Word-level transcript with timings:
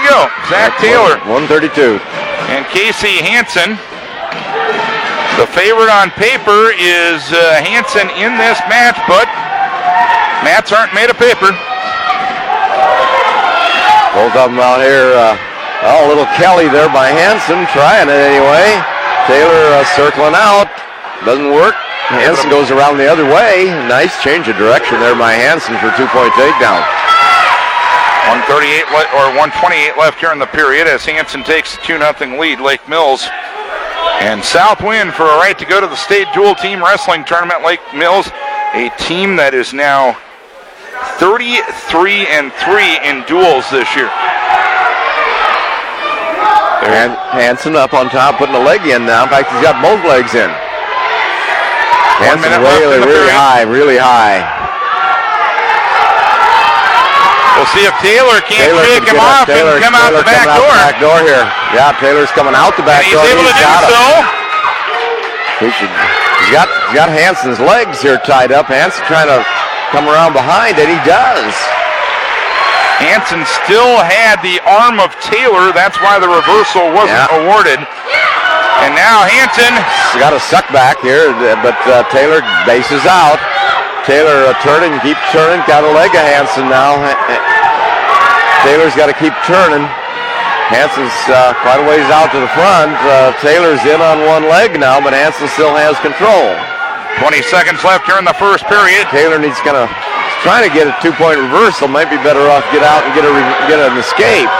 we 0.00 0.08
go. 0.08 0.28
Zach 0.48 0.72
Taylor 0.80 1.20
132. 1.28 2.00
and 2.48 2.64
Casey 2.72 3.20
Hansen. 3.20 3.76
The 5.38 5.46
favorite 5.52 5.88
on 5.92 6.10
paper 6.16 6.72
is 6.76 7.20
uh, 7.32 7.60
Hansen 7.64 8.08
in 8.16 8.36
this 8.36 8.60
match, 8.68 8.96
but 9.08 9.28
mats 10.44 10.72
aren't 10.72 10.92
made 10.92 11.08
of 11.08 11.16
paper. 11.16 11.52
Both 14.12 14.34
of 14.36 14.50
them 14.50 14.60
out 14.60 14.82
here. 14.82 15.14
Uh, 15.16 15.38
oh, 15.86 16.08
little 16.10 16.28
Kelly 16.36 16.68
there 16.68 16.90
by 16.90 17.08
Hansen, 17.14 17.64
trying 17.72 18.08
it 18.10 18.20
anyway. 18.20 18.68
Taylor 19.28 19.64
uh, 19.80 19.84
circling 19.96 20.34
out. 20.34 20.68
Doesn't 21.24 21.52
work. 21.52 21.76
Hansen 22.10 22.50
goes 22.50 22.72
around 22.74 22.98
the 22.98 23.06
other 23.06 23.24
way. 23.24 23.70
Nice 23.86 24.20
change 24.20 24.48
of 24.48 24.56
direction 24.56 24.98
there 24.98 25.14
by 25.14 25.32
Hansen 25.32 25.78
for 25.78 25.94
two-point 25.94 26.34
takedown. 26.34 26.82
138 28.28 28.84
le- 28.92 29.10
or 29.16 29.32
128 29.32 29.96
left 29.96 30.20
here 30.20 30.32
in 30.32 30.38
the 30.38 30.46
period 30.46 30.86
as 30.86 31.04
Hansen 31.04 31.44
takes 31.44 31.76
a 31.76 31.80
2 31.82 31.98
0 31.98 32.40
lead. 32.40 32.60
Lake 32.60 32.86
Mills 32.88 33.28
and 34.20 34.44
South 34.44 34.78
Southwind 34.78 35.14
for 35.14 35.24
a 35.24 35.36
right 35.40 35.58
to 35.58 35.64
go 35.64 35.80
to 35.80 35.86
the 35.86 35.96
state 35.96 36.28
dual 36.34 36.54
team 36.54 36.82
wrestling 36.82 37.24
tournament. 37.24 37.64
Lake 37.64 37.80
Mills, 37.94 38.28
a 38.74 38.92
team 38.98 39.36
that 39.36 39.54
is 39.54 39.72
now 39.72 40.18
33 41.16 42.28
and 42.28 42.52
3 42.52 43.00
in 43.08 43.24
duels 43.24 43.64
this 43.72 43.88
year. 43.96 44.12
And 46.84 47.12
Hansen 47.32 47.76
up 47.76 47.92
on 47.94 48.08
top, 48.08 48.36
putting 48.36 48.54
a 48.54 48.60
leg 48.60 48.84
in 48.84 49.04
now. 49.04 49.24
In 49.24 49.28
fact, 49.28 49.52
he's 49.52 49.62
got 49.64 49.80
both 49.80 50.04
legs 50.04 50.34
in. 50.34 50.48
Hansen 52.20 52.52
really, 52.60 53.00
really 53.00 53.16
period. 53.16 53.32
high, 53.32 53.62
really 53.62 53.96
high. 53.96 54.59
We'll 57.60 57.68
see 57.76 57.84
if 57.84 57.92
Taylor 58.00 58.40
can't 58.48 58.72
Taylor 58.72 58.84
shake 58.88 59.04
can 59.04 59.20
him 59.20 59.20
off. 59.20 59.44
Taylor, 59.44 59.76
and 59.76 59.84
come 59.84 59.92
out 59.92 60.16
the 60.16 60.24
back 60.24 60.48
out 60.48 60.56
door. 60.64 60.72
the 60.72 60.80
back 60.80 60.96
door 60.96 61.18
here. 61.28 61.44
Yeah, 61.76 61.92
Taylor's 62.00 62.32
coming 62.32 62.56
out 62.56 62.72
the 62.80 62.88
back 62.88 63.04
And 63.04 63.12
he's 63.12 63.20
door. 63.20 63.28
able 63.28 63.44
to 63.44 63.52
do 63.52 63.68
so. 63.92 64.02
He 65.60 65.68
should, 65.76 65.92
he's 65.92 66.52
got 66.56 66.72
he's 66.88 66.96
got 66.96 67.12
Hansen's 67.12 67.60
legs 67.60 68.00
here 68.00 68.16
tied 68.24 68.48
up. 68.48 68.72
Hansen 68.72 69.04
trying 69.04 69.28
to 69.28 69.44
come 69.92 70.08
around 70.08 70.32
behind, 70.32 70.80
and 70.80 70.88
he 70.88 70.96
does. 71.04 71.52
Hansen 73.04 73.44
still 73.64 74.00
had 74.00 74.40
the 74.40 74.56
arm 74.64 74.96
of 75.00 75.12
Taylor. 75.20 75.72
That's 75.76 76.00
why 76.00 76.16
the 76.16 76.28
reversal 76.32 76.88
wasn't 76.96 77.20
Yeah. 77.28 77.44
awarded. 77.44 77.80
And 77.80 78.96
now 78.96 79.28
Hansen 79.28 79.72
He's 80.16 80.20
got 80.20 80.32
a 80.32 80.40
suck 80.40 80.64
back 80.72 80.96
here, 81.04 81.28
but 81.60 81.76
uh, 81.84 82.08
Taylor 82.08 82.40
bases 82.64 83.04
out. 83.04 83.36
Taylor 84.10 84.42
uh, 84.42 84.58
turning, 84.58 84.90
keep 85.06 85.14
turning. 85.30 85.62
Got 85.70 85.86
a 85.86 85.92
leg 85.94 86.10
of 86.10 86.26
Hansen 86.26 86.66
now. 86.66 86.98
Taylor's 88.66 88.90
got 88.98 89.06
to 89.06 89.14
keep 89.14 89.30
turning. 89.46 89.86
Hansen's 90.66 91.14
uh, 91.30 91.54
quite 91.62 91.78
a 91.78 91.86
ways 91.86 92.02
out 92.10 92.34
to 92.34 92.42
the 92.42 92.50
front. 92.58 92.90
Uh, 93.06 93.30
Taylor's 93.38 93.78
in 93.86 94.02
on 94.02 94.26
one 94.26 94.50
leg 94.50 94.74
now, 94.74 94.98
but 94.98 95.14
Hansen 95.14 95.46
still 95.54 95.70
has 95.78 95.94
control. 96.02 96.58
20 97.22 97.38
seconds 97.54 97.86
left 97.86 98.02
here 98.10 98.18
in 98.18 98.26
the 98.26 98.34
first 98.34 98.66
period. 98.66 99.06
Taylor 99.14 99.38
needs 99.38 99.62
kind 99.62 99.78
of 99.78 99.86
trying 100.42 100.66
to 100.66 100.72
get 100.74 100.90
a 100.90 100.94
two-point 100.98 101.38
reversal. 101.38 101.86
Might 101.86 102.10
be 102.10 102.18
better 102.26 102.42
off 102.50 102.66
get 102.74 102.82
out 102.82 103.06
and 103.06 103.14
get 103.14 103.22
a 103.22 103.30
re- 103.30 103.58
get 103.70 103.78
an 103.78 103.94
escape. 103.94 104.50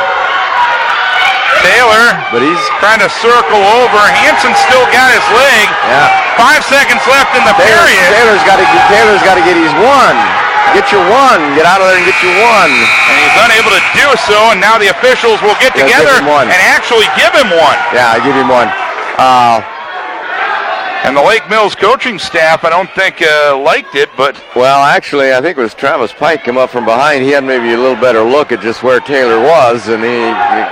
Taylor 1.65 2.05
But 2.33 2.41
he's 2.45 2.61
trying 2.83 3.01
to 3.05 3.11
circle 3.21 3.61
over. 3.81 4.01
Hansen 4.25 4.53
still 4.67 4.85
got 4.95 5.11
his 5.13 5.27
leg. 5.37 5.67
yeah. 5.89 6.09
Five 6.41 6.63
seconds 6.65 7.03
left 7.11 7.33
in 7.37 7.43
the 7.45 7.53
Taylor, 7.59 7.85
period. 7.85 8.09
Taylor's 8.17 8.45
got 8.49 8.57
to 8.63 8.67
get 8.67 8.83
Taylor's 8.89 9.23
got 9.27 9.37
to 9.37 9.45
get 9.45 9.57
his 9.61 9.73
one. 9.83 10.17
Get 10.73 10.89
your 10.95 11.03
one. 11.11 11.41
Get 11.59 11.67
out 11.67 11.83
of 11.83 11.91
there 11.91 11.99
and 11.99 12.07
get 12.07 12.17
your 12.23 12.33
one. 12.41 12.71
And 12.71 13.17
he's 13.21 13.37
unable 13.43 13.73
to 13.75 13.83
do 13.93 14.07
so. 14.25 14.39
And 14.55 14.61
now 14.63 14.79
the 14.79 14.89
officials 14.95 15.43
will 15.43 15.59
get 15.59 15.75
Yeah, 15.75 15.85
together 15.85 16.15
one. 16.25 16.47
and 16.47 16.61
actually 16.71 17.11
give 17.19 17.33
him 17.35 17.51
one. 17.51 17.79
Yeah, 17.93 18.15
I 18.15 18.23
give 18.23 18.37
him 18.39 18.47
one. 18.49 18.71
Uh, 19.19 19.61
And 21.03 21.17
the 21.17 21.23
Lake 21.23 21.49
Mills 21.49 21.75
coaching 21.75 22.19
staff, 22.19 22.63
I 22.63 22.69
don't 22.69 22.91
think 22.91 23.23
uh, 23.23 23.59
liked 23.59 23.95
it, 23.95 24.11
but 24.19 24.37
well, 24.55 24.85
actually, 24.85 25.33
I 25.33 25.41
think 25.41 25.57
it 25.57 25.61
was 25.61 25.73
Travis 25.73 26.13
Pike 26.13 26.45
come 26.45 26.59
up 26.59 26.69
from 26.69 26.85
behind. 26.85 27.25
He 27.25 27.31
had 27.31 27.43
maybe 27.43 27.73
a 27.73 27.79
little 27.79 28.01
better 28.01 28.23
look 28.23 28.53
at 28.53 28.61
just 28.61 28.83
where 28.83 29.01
Taylor 29.01 29.41
was, 29.41 29.89
and 29.89 30.05
he, 30.05 30.21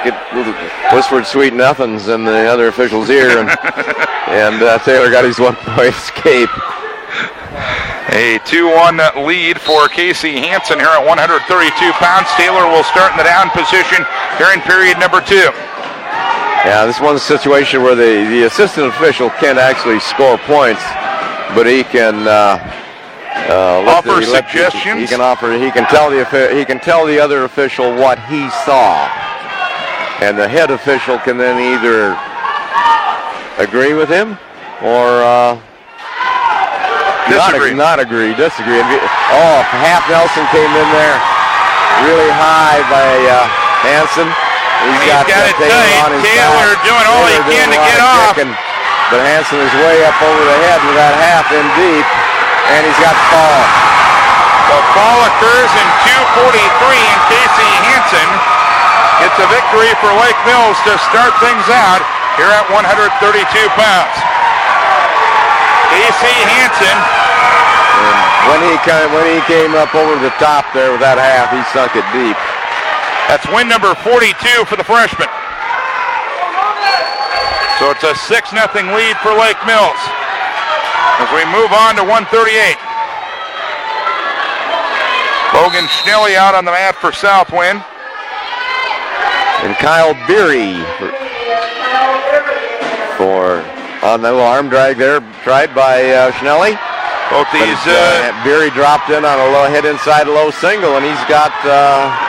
he 0.05 0.95
whispered 0.95 1.25
sweet 1.27 1.55
nothings 1.55 2.09
in 2.09 2.25
the 2.25 2.45
other 2.45 2.69
official's 2.69 3.09
ear, 3.09 3.41
and, 3.41 3.49
and 4.29 4.63
uh, 4.63 4.79
Taylor 4.81 5.11
got 5.11 5.25
his 5.25 5.39
one-point 5.41 5.97
escape. 5.97 6.51
a 8.13 8.39
2-1 8.45 9.25
lead 9.27 9.59
for 9.59 9.89
Casey 9.89 10.37
Hansen 10.37 10.79
here 10.79 10.93
at 10.93 11.05
132 11.09 11.41
pounds. 11.97 12.29
Taylor 12.37 12.69
will 12.69 12.85
start 12.85 13.13
in 13.13 13.19
the 13.19 13.25
down 13.25 13.49
position 13.57 14.05
here 14.37 14.53
in 14.53 14.61
period 14.61 15.01
number 15.01 15.25
two. 15.25 15.49
Yeah, 16.67 16.85
this 16.87 17.01
one's 17.01 17.21
a 17.23 17.25
situation 17.25 17.83
where 17.83 17.95
the, 17.95 18.29
the 18.29 18.43
assistant 18.47 18.87
official 18.89 19.31
can't 19.31 19.59
actually 19.59 20.01
score 20.01 20.37
points, 20.39 20.83
but 21.55 21.67
he 21.67 21.85
can 21.85 22.27
uh, 22.27 22.59
uh, 23.49 23.85
Offer 23.87 24.21
the- 24.21 24.33
let 24.33 24.51
suggestions? 24.51 25.01
he 25.01 25.07
can 25.07 25.21
offer. 25.21 25.53
He 25.57 25.71
can 25.71 25.87
tell 25.87 26.11
the 26.11 26.27
he 26.55 26.65
can 26.65 26.81
tell 26.81 27.07
the 27.07 27.19
other 27.21 27.45
official 27.45 27.95
what 27.95 28.19
he 28.27 28.51
saw, 28.67 29.07
and 30.21 30.37
the 30.37 30.49
head 30.49 30.71
official 30.71 31.19
can 31.21 31.39
then 31.39 31.57
either 31.63 32.19
agree 33.63 33.95
with 33.95 34.09
him 34.11 34.37
or 34.83 35.07
uh, 35.23 35.55
not, 37.31 37.53
Disagree. 37.55 37.75
not 37.75 38.01
agree, 38.01 38.35
disagree. 38.35 38.83
Oh, 38.83 39.59
half 39.79 40.03
Nelson 40.11 40.45
came 40.51 40.69
in 40.75 40.89
there 40.91 41.17
really 42.03 42.31
high 42.35 42.83
by 42.91 43.09
uh, 43.31 43.47
Hansen. 43.87 44.29
He's 44.87 45.03
got 45.11 45.27
that 45.27 45.51
it 45.51 45.57
Taylor 45.59 45.67
tight. 45.67 46.23
Taylor 46.23 46.71
back. 46.75 46.87
doing 46.87 47.07
all 47.11 47.25
he 47.27 47.39
can 47.51 47.69
to 47.75 47.79
get 47.83 47.99
of 47.99 48.07
off. 48.07 48.35
kicking, 48.39 48.53
but 49.11 49.19
Hansen 49.27 49.59
is 49.59 49.75
way 49.83 50.05
up 50.07 50.17
over 50.23 50.43
the 50.43 50.59
head 50.69 50.81
with 50.87 50.97
that 50.97 51.15
half 51.19 51.51
in 51.51 51.67
deep, 51.75 52.07
and 52.71 52.81
he's 52.87 53.01
got 53.03 53.17
fall. 53.33 53.63
The 54.71 54.81
fall 54.95 55.19
occurs 55.27 55.71
in 55.75 55.89
2:43, 56.05 57.01
and 57.01 57.21
Casey 57.27 57.71
Hansen 57.89 58.31
gets 59.19 59.37
a 59.41 59.49
victory 59.51 59.91
for 59.99 60.13
Lake 60.23 60.39
Mills 60.47 60.79
to 60.87 60.95
start 61.11 61.35
things 61.43 61.67
out 61.73 62.03
here 62.39 62.53
at 62.55 62.69
132 62.71 63.11
pounds. 63.75 64.17
Casey 65.91 66.37
Hansen, 66.55 66.99
And 67.99 68.47
when 68.47 68.61
he 68.71 68.77
came, 68.87 69.09
when 69.11 69.27
he 69.27 69.41
came 69.51 69.75
up 69.75 69.91
over 69.95 70.15
the 70.23 70.31
top 70.39 70.71
there 70.73 70.93
with 70.93 71.01
that 71.01 71.19
half, 71.19 71.51
he 71.51 71.59
sunk 71.75 71.97
it 71.97 72.07
deep. 72.15 72.37
That's 73.29 73.45
win 73.53 73.69
number 73.69 73.95
42 73.95 74.65
for 74.65 74.81
the 74.81 74.85
freshman. 74.85 75.29
So 77.79 77.93
it's 77.93 78.03
a 78.03 78.17
6 78.17 78.27
0 78.27 78.65
lead 78.97 79.17
for 79.23 79.31
Lake 79.37 79.61
Mills. 79.69 80.03
As 81.21 81.31
we 81.31 81.45
move 81.53 81.71
on 81.71 81.95
to 81.95 82.03
138. 82.03 82.75
Logan 85.55 85.87
Schnelly 85.87 86.35
out 86.37 86.55
on 86.55 86.65
the 86.65 86.73
mat 86.73 86.97
for 86.97 87.13
Southwind. 87.13 87.85
And 89.63 89.75
Kyle 89.77 90.15
Beery 90.27 90.79
for, 90.99 91.11
for 93.15 94.07
on 94.07 94.23
the 94.23 94.33
arm 94.33 94.69
drag 94.69 94.97
there, 94.97 95.21
tried 95.43 95.75
by 95.75 96.11
uh, 96.11 96.33
Schnelly. 96.33 96.79
Both 97.31 97.49
But 97.53 97.61
these 97.61 97.85
uh, 97.87 98.33
uh, 98.33 98.45
Beery 98.45 98.71
dropped 98.71 99.11
in 99.11 99.25
on 99.25 99.39
a 99.39 99.53
low 99.53 99.69
hit 99.69 99.85
inside 99.85 100.29
low 100.29 100.51
single, 100.51 100.97
and 100.97 101.05
he's 101.05 101.25
got 101.29 101.53
uh, 101.65 102.28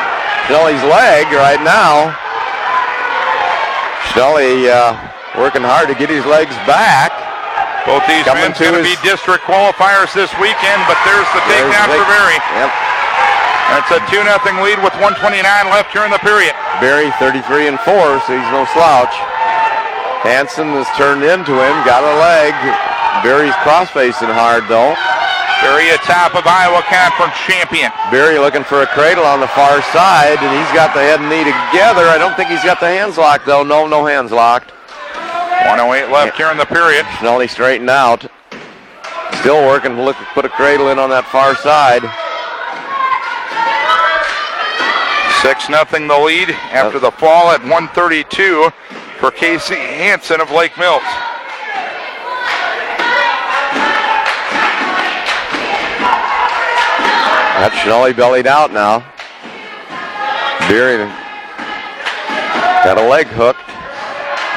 Schnelly's 0.49 0.81
leg 0.89 1.29
right 1.37 1.61
now. 1.61 2.09
Schnelly 4.09 4.65
uh, 4.65 4.97
working 5.37 5.61
hard 5.61 5.85
to 5.85 5.93
get 5.93 6.09
his 6.09 6.25
legs 6.25 6.57
back. 6.65 7.13
Both 7.85 8.01
these 8.09 8.25
Coming 8.25 8.49
going 8.57 8.73
to 8.73 8.81
be 8.81 8.97
district 9.05 9.45
qualifiers 9.45 10.09
this 10.17 10.33
weekend, 10.41 10.81
but 10.89 10.97
there's 11.05 11.29
the 11.37 11.41
There's 11.53 11.69
takedown 11.69 11.93
for 11.93 12.01
Berry. 12.09 12.41
Yep. 12.65 12.69
That's 13.69 13.93
a 13.93 14.01
2 14.09 14.25
0 14.25 14.65
lead 14.65 14.81
with 14.81 14.97
129 14.97 15.37
left 15.69 15.93
here 15.93 16.01
in 16.01 16.09
the 16.09 16.21
period. 16.25 16.57
Barry 16.81 17.13
33 17.21 17.69
and 17.69 17.77
4, 17.85 17.93
so 18.25 18.33
he's 18.33 18.49
no 18.49 18.65
slouch. 18.73 19.13
Hansen 20.25 20.73
has 20.73 20.89
turned 20.97 21.21
into 21.21 21.53
him, 21.53 21.75
got 21.85 22.01
a 22.01 22.13
leg. 22.17 22.57
Barry's 23.21 23.53
cross-facing 23.61 24.33
hard 24.33 24.65
though. 24.65 24.97
Berry 25.61 25.89
atop 25.91 26.35
of 26.35 26.47
Iowa 26.47 26.81
Conference 26.87 27.35
champion. 27.43 27.91
Barry 28.11 28.39
looking 28.39 28.63
for 28.63 28.81
a 28.81 28.87
cradle 28.87 29.25
on 29.25 29.39
the 29.39 29.47
far 29.51 29.81
side, 29.91 30.39
and 30.39 30.51
he's 30.55 30.71
got 30.73 30.93
the 30.93 31.03
head 31.03 31.19
and 31.19 31.29
knee 31.29 31.43
together. 31.43 32.07
I 32.07 32.17
don't 32.17 32.35
think 32.35 32.49
he's 32.49 32.63
got 32.63 32.79
the 32.79 32.87
hands 32.87 33.17
locked 33.17 33.45
though. 33.45 33.63
No, 33.63 33.87
no 33.87 34.05
hands 34.05 34.31
locked. 34.31 34.71
108 35.67 36.11
left 36.11 36.37
here 36.37 36.49
in 36.51 36.57
the 36.57 36.65
period. 36.65 37.05
Schnelly 37.19 37.49
straightened 37.49 37.89
out. 37.89 38.25
Still 39.41 39.67
working 39.67 39.95
to 39.95 40.01
look 40.01 40.15
put 40.33 40.45
a 40.45 40.49
cradle 40.49 40.89
in 40.89 40.99
on 40.99 41.09
that 41.09 41.25
far 41.27 41.55
side. 41.55 42.03
6 45.43 45.67
0 45.67 46.07
the 46.07 46.17
lead 46.19 46.49
after 46.71 46.97
uh, 46.97 47.01
the 47.01 47.11
fall 47.11 47.51
at 47.51 47.61
132 47.61 48.71
for 49.19 49.31
Casey 49.31 49.75
Hansen 49.75 50.41
of 50.41 50.51
Lake 50.51 50.77
Mills. 50.77 51.03
That's 57.59 57.75
Schnelly 57.75 58.15
bellied 58.15 58.47
out 58.47 58.71
now. 58.71 59.03
Beery 60.69 61.03
Got 62.87 62.97
a 62.97 63.03
leg 63.03 63.27
hooked 63.27 63.59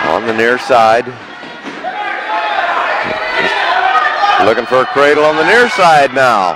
on 0.07 0.25
the 0.29 0.33
near 0.33 0.57
side. 0.57 1.03
Looking 4.47 4.67
for 4.67 4.83
a 4.83 4.87
cradle 4.87 5.25
on 5.25 5.35
the 5.35 5.43
near 5.43 5.69
side 5.71 6.15
now. 6.15 6.55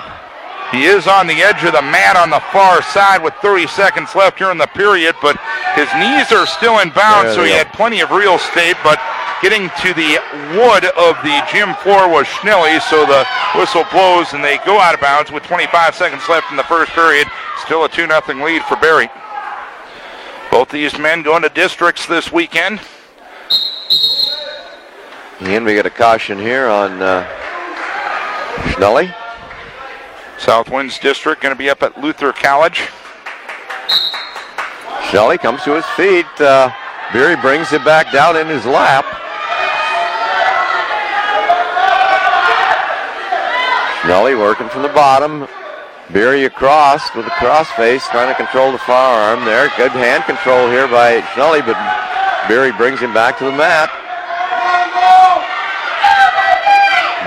He 0.70 0.84
is 0.84 1.08
on 1.08 1.26
the 1.26 1.42
edge 1.42 1.64
of 1.64 1.72
the 1.72 1.82
mat 1.82 2.14
on 2.14 2.30
the 2.30 2.42
far 2.52 2.80
side 2.80 3.24
with 3.24 3.34
30 3.42 3.66
seconds 3.66 4.14
left 4.14 4.38
here 4.38 4.52
in 4.52 4.58
the 4.58 4.68
period, 4.68 5.16
but 5.20 5.36
his 5.74 5.90
knees 5.98 6.30
are 6.30 6.46
still 6.46 6.78
in 6.78 6.90
bounds, 6.90 7.34
so 7.34 7.42
he 7.42 7.50
go. 7.50 7.58
had 7.58 7.72
plenty 7.72 8.00
of 8.02 8.12
real 8.12 8.36
estate, 8.36 8.76
but 8.84 9.00
getting 9.42 9.68
to 9.82 9.94
the 9.94 10.18
wood 10.56 10.84
of 10.96 11.16
the 11.22 11.42
gym 11.52 11.74
floor 11.82 12.08
was 12.08 12.26
Schnelly, 12.26 12.80
so 12.80 13.04
the 13.04 13.26
whistle 13.58 13.84
blows 13.92 14.32
and 14.32 14.42
they 14.42 14.58
go 14.64 14.78
out 14.78 14.94
of 14.94 15.00
bounds 15.00 15.30
with 15.30 15.42
25 15.44 15.94
seconds 15.94 16.22
left 16.28 16.50
in 16.50 16.56
the 16.56 16.64
first 16.64 16.92
period. 16.92 17.26
Still 17.58 17.84
a 17.84 17.88
2 17.88 18.06
0 18.06 18.44
lead 18.44 18.62
for 18.62 18.76
Barry. 18.76 19.08
Both 20.50 20.70
these 20.70 20.98
men 20.98 21.22
going 21.22 21.42
to 21.42 21.48
districts 21.48 22.06
this 22.06 22.32
weekend. 22.32 22.80
And 25.40 25.64
we 25.66 25.74
get 25.74 25.84
a 25.84 25.90
caution 25.90 26.38
here 26.38 26.66
on 26.66 27.02
uh, 27.02 27.26
Schnelly. 28.72 29.14
Southwinds 30.38 31.00
District 31.00 31.42
going 31.42 31.54
to 31.54 31.58
be 31.58 31.68
up 31.68 31.82
at 31.82 32.00
Luther 32.00 32.32
College. 32.32 32.88
Schnelly 35.08 35.38
comes 35.38 35.62
to 35.64 35.74
his 35.74 35.84
feet. 35.96 36.26
Uh, 36.40 36.70
Beery 37.12 37.36
brings 37.36 37.72
it 37.72 37.84
back 37.84 38.12
down 38.12 38.36
in 38.36 38.46
his 38.46 38.64
lap. 38.64 39.04
Schnelly 44.06 44.38
working 44.38 44.68
from 44.68 44.82
the 44.82 44.88
bottom. 44.90 45.48
Beery 46.12 46.44
across 46.44 47.12
with 47.16 47.26
a 47.26 47.30
cross 47.30 47.68
face, 47.72 48.06
trying 48.06 48.30
to 48.30 48.36
control 48.36 48.70
the 48.70 48.78
firearm 48.78 49.44
there. 49.44 49.68
Good 49.76 49.90
hand 49.90 50.22
control 50.22 50.70
here 50.70 50.86
by 50.86 51.22
Schnelly, 51.34 51.66
but 51.66 51.74
Beery 52.46 52.70
brings 52.70 53.00
him 53.00 53.12
back 53.12 53.36
to 53.38 53.44
the 53.44 53.50
mat. 53.50 53.90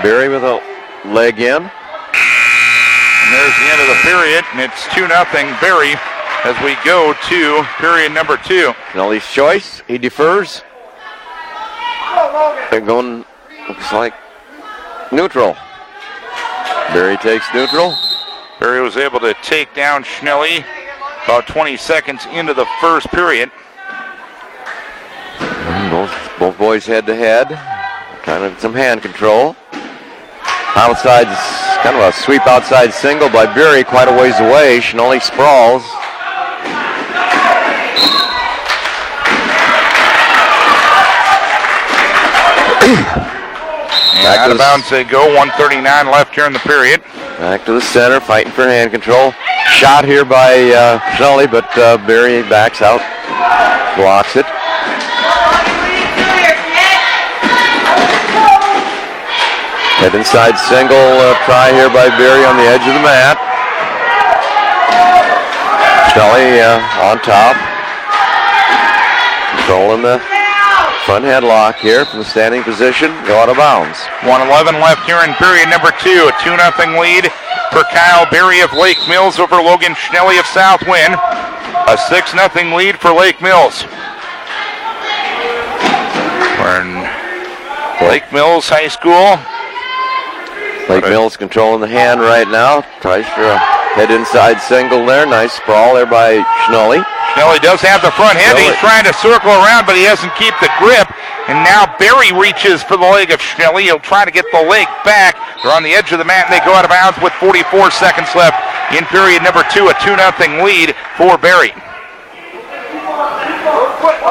Beery 0.02 0.30
with 0.30 0.42
a 0.42 0.56
leg 1.04 1.38
in. 1.38 1.60
And 1.60 1.70
there's 3.28 3.56
the 3.60 3.68
end 3.68 3.80
of 3.82 3.88
the 3.92 4.00
period, 4.00 4.44
and 4.54 4.60
it's 4.64 4.82
2 4.94 5.06
0 5.06 5.60
Barry 5.60 6.00
as 6.48 6.56
we 6.64 6.76
go 6.82 7.12
to 7.28 7.62
period 7.76 8.12
number 8.12 8.38
two. 8.38 8.72
Schnelly's 8.92 9.30
choice. 9.30 9.82
He 9.86 9.98
defers. 9.98 10.62
They're 12.70 12.80
going, 12.80 13.26
looks 13.68 13.92
like 13.92 14.14
neutral. 15.12 15.58
Barry 16.92 17.16
takes 17.18 17.46
neutral. 17.54 17.94
Barry 18.58 18.80
was 18.80 18.96
able 18.96 19.20
to 19.20 19.32
take 19.42 19.72
down 19.74 20.02
Schnelly 20.02 20.64
about 21.24 21.46
20 21.46 21.76
seconds 21.76 22.26
into 22.32 22.52
the 22.52 22.66
first 22.80 23.06
period. 23.08 23.50
Mm, 25.38 25.90
both, 25.90 26.32
both 26.38 26.58
boys 26.58 26.86
head 26.86 27.06
to 27.06 27.14
head. 27.14 27.48
Kind 28.22 28.42
of 28.42 28.58
some 28.58 28.74
hand 28.74 29.02
control. 29.02 29.54
Outside, 30.74 31.26
kind 31.84 31.96
of 31.96 32.02
a 32.02 32.12
sweep 32.12 32.44
outside 32.48 32.92
single 32.92 33.28
by 33.28 33.46
Beery, 33.54 33.84
quite 33.84 34.08
a 34.08 34.12
ways 34.12 34.38
away. 34.40 34.80
Schnelly 34.80 35.22
sprawls. 35.22 35.84
Back 44.24 44.38
out 44.38 44.46
to 44.46 44.52
of 44.52 44.58
the- 44.58 44.62
bounds 44.62 44.90
they 44.90 45.04
go. 45.04 45.26
139 45.34 46.10
left 46.10 46.34
here 46.34 46.46
in 46.46 46.52
the 46.52 46.58
period. 46.60 47.02
Back 47.38 47.64
to 47.64 47.72
the 47.72 47.80
center, 47.80 48.20
fighting 48.20 48.52
for 48.52 48.64
hand 48.64 48.90
control. 48.90 49.32
Shot 49.68 50.04
here 50.04 50.24
by 50.24 50.70
uh, 50.72 51.46
but 51.46 51.78
uh, 51.78 51.96
Barry 52.06 52.42
backs 52.42 52.82
out, 52.82 53.00
blocks 53.96 54.36
it. 54.36 54.44
Head 60.00 60.14
inside 60.14 60.56
single 60.56 60.96
uh, 60.96 61.36
try 61.44 61.72
here 61.72 61.88
by 61.88 62.08
Barry 62.16 62.44
on 62.44 62.56
the 62.56 62.64
edge 62.64 62.80
of 62.88 62.94
the 62.96 63.04
mat. 63.04 63.36
Schnelly 66.12 66.56
uh, 66.60 66.80
on 67.04 67.20
top. 67.20 67.56
Controlling 69.56 70.02
the 70.02 70.39
front 71.04 71.24
headlock 71.24 71.76
here 71.76 72.04
from 72.04 72.18
the 72.20 72.24
standing 72.24 72.62
position. 72.62 73.10
Go 73.24 73.38
out 73.38 73.48
of 73.48 73.56
bounds. 73.56 73.98
111 74.28 74.80
left 74.80 75.06
here 75.06 75.20
in 75.24 75.32
period 75.34 75.68
number 75.68 75.90
two. 76.00 76.28
A 76.28 76.32
2 76.44 76.52
0 76.52 77.00
lead 77.00 77.24
for 77.72 77.84
Kyle 77.88 78.28
Berry 78.30 78.60
of 78.60 78.72
Lake 78.72 79.00
Mills 79.08 79.38
over 79.38 79.56
Logan 79.56 79.94
Schnelly 79.94 80.38
of 80.38 80.46
Southwind. 80.46 81.14
A 81.88 81.96
6 81.96 82.32
0 82.32 82.76
lead 82.76 82.98
for 82.98 83.12
Lake 83.12 83.40
Mills. 83.40 83.84
We're 86.60 86.82
in 86.82 87.00
Lake 88.06 88.30
Mills 88.32 88.68
High 88.68 88.88
School. 88.88 89.40
Lake. 90.88 91.04
Mills 91.04 91.36
controlling 91.36 91.80
the 91.80 91.88
hand 91.88 92.20
right 92.20 92.48
now. 92.48 92.82
Tries 93.00 93.26
for 93.26 93.42
a 93.42 93.58
head 93.94 94.10
inside 94.10 94.60
single 94.60 95.06
there. 95.06 95.24
Nice 95.24 95.52
sprawl 95.52 95.94
there 95.94 96.06
by 96.06 96.42
Schnelly. 96.66 97.04
Schnelly 97.32 97.60
does 97.62 97.80
have 97.80 98.02
the 98.02 98.10
front 98.12 98.38
head. 98.38 98.58
He's 98.58 98.74
trying 98.82 99.04
to 99.06 99.14
circle 99.14 99.50
around, 99.50 99.86
but 99.86 99.94
he 99.94 100.04
doesn't 100.04 100.34
keep 100.34 100.54
the 100.58 100.70
grip. 100.82 101.06
And 101.46 101.62
now 101.62 101.86
Barry 101.98 102.30
reaches 102.34 102.82
for 102.82 102.96
the 102.96 103.06
leg 103.06 103.30
of 103.30 103.40
Schnelly. 103.40 103.86
He'll 103.86 104.02
try 104.02 104.24
to 104.24 104.30
get 104.30 104.44
the 104.52 104.62
leg 104.62 104.86
back. 105.04 105.38
They're 105.62 105.72
on 105.72 105.82
the 105.82 105.94
edge 105.94 106.12
of 106.12 106.18
the 106.18 106.24
mat, 106.24 106.50
and 106.50 106.54
they 106.54 106.64
go 106.64 106.74
out 106.74 106.84
of 106.84 106.90
bounds 106.90 107.18
with 107.22 107.32
44 107.38 107.90
seconds 107.90 108.28
left 108.34 108.58
in 108.94 109.04
period 109.06 109.42
number 109.42 109.62
two. 109.70 109.88
A 109.88 109.94
2 110.02 110.14
0 110.14 110.64
lead 110.64 110.94
for 111.16 111.38
Barry. 111.38 111.70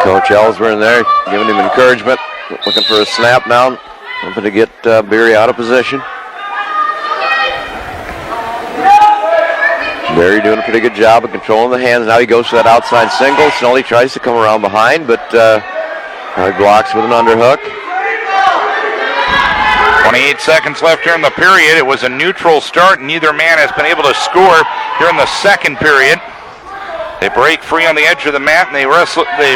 Coach 0.03 0.31
Ellsworth 0.31 0.73
in 0.73 0.79
there 0.79 1.03
giving 1.27 1.47
him 1.47 1.57
encouragement. 1.57 2.19
Looking 2.65 2.83
for 2.83 3.01
a 3.01 3.05
snap 3.05 3.47
now. 3.47 3.75
Hoping 4.21 4.43
to 4.43 4.51
get 4.51 4.71
uh, 4.85 5.01
Beery 5.03 5.35
out 5.35 5.49
of 5.49 5.55
position. 5.55 6.01
Barry 10.19 10.43
doing 10.43 10.59
a 10.59 10.63
pretty 10.67 10.83
good 10.83 10.99
job 10.99 11.23
of 11.23 11.31
controlling 11.31 11.71
the 11.71 11.79
hands. 11.79 12.11
Now 12.11 12.19
he 12.19 12.27
goes 12.27 12.51
for 12.51 12.59
that 12.59 12.67
outside 12.67 13.07
single. 13.15 13.47
Schnelly 13.55 13.87
tries 13.87 14.11
to 14.11 14.19
come 14.19 14.35
around 14.35 14.59
behind, 14.59 15.07
but 15.07 15.23
uh, 15.31 15.63
blocks 16.59 16.91
with 16.91 17.07
an 17.07 17.15
underhook. 17.15 17.63
28 20.11 20.43
seconds 20.43 20.83
left 20.83 21.07
here 21.07 21.15
in 21.15 21.23
the 21.23 21.31
period. 21.39 21.79
It 21.79 21.87
was 21.87 22.03
a 22.03 22.11
neutral 22.11 22.59
start, 22.59 22.99
and 22.99 23.07
neither 23.07 23.31
man 23.31 23.63
has 23.63 23.71
been 23.79 23.87
able 23.87 24.03
to 24.03 24.11
score 24.11 24.59
here 24.99 25.07
in 25.07 25.15
the 25.15 25.29
second 25.39 25.79
period. 25.79 26.19
They 27.23 27.31
break 27.31 27.63
free 27.63 27.87
on 27.87 27.95
the 27.95 28.03
edge 28.03 28.27
of 28.27 28.35
the 28.35 28.43
mat, 28.43 28.67
and 28.67 28.75
they 28.75 28.83
wrestle. 28.83 29.23
They 29.39 29.55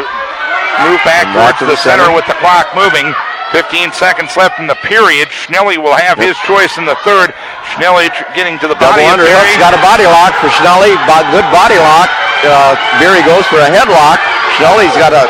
move 0.80 1.04
back 1.04 1.28
to 1.60 1.68
the, 1.68 1.76
the 1.76 1.84
center. 1.84 2.08
center. 2.08 2.16
with 2.16 2.24
the 2.32 2.40
clock 2.40 2.72
moving. 2.72 3.12
15 3.54 3.94
seconds 3.94 4.34
left 4.36 4.58
in 4.60 4.66
the 4.68 4.76
period. 4.82 5.30
Schnelly 5.30 5.78
will 5.78 5.94
have 5.96 6.18
his 6.18 6.34
choice 6.50 6.76
in 6.82 6.86
the 6.90 6.98
third. 7.06 7.32
Schnelly 7.78 8.10
getting 8.34 8.58
to 8.60 8.68
the 8.68 8.76
Double 8.82 8.98
body 8.98 9.06
of 9.06 9.16
underhook's 9.22 9.54
Barry. 9.56 9.62
got 9.62 9.78
a 9.78 9.82
body 9.86 10.10
lock 10.10 10.34
for 10.42 10.50
Schnelly. 10.58 10.98
Bo- 11.06 11.24
Good 11.30 11.46
body 11.54 11.78
lock. 11.78 12.10
Uh, 12.44 12.74
Beery 13.00 13.22
goes 13.24 13.46
for 13.48 13.62
a 13.62 13.70
headlock. 13.72 14.18
Schnelly's 14.60 14.92
got 15.00 15.14
a 15.16 15.24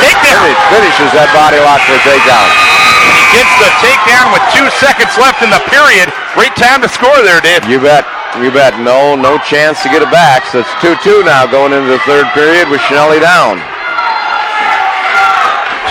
Takedown. 0.00 0.42
finish, 0.48 0.60
finishes 0.72 1.10
that 1.12 1.28
body 1.36 1.60
lock 1.60 1.80
for 1.84 1.94
a 1.94 2.02
takedown. 2.02 2.48
He 3.14 3.22
gets 3.36 3.52
the 3.60 3.70
takedown 3.84 4.32
with 4.32 4.42
two 4.56 4.66
seconds 4.80 5.12
left 5.20 5.44
in 5.44 5.52
the 5.52 5.60
period. 5.68 6.08
Great 6.34 6.56
time 6.56 6.80
to 6.82 6.88
score 6.88 7.14
there, 7.22 7.40
Dave. 7.44 7.68
You 7.68 7.78
bet. 7.78 8.08
You 8.40 8.48
bet. 8.50 8.80
No, 8.80 9.14
no 9.14 9.36
chance 9.44 9.82
to 9.84 9.88
get 9.92 10.00
it 10.02 10.10
back. 10.10 10.46
So 10.50 10.60
it's 10.64 10.72
2-2 10.82 11.24
now 11.28 11.44
going 11.46 11.72
into 11.76 11.90
the 11.94 12.02
third 12.08 12.26
period 12.32 12.66
with 12.72 12.80
Schnelly 12.88 13.20
down. 13.20 13.60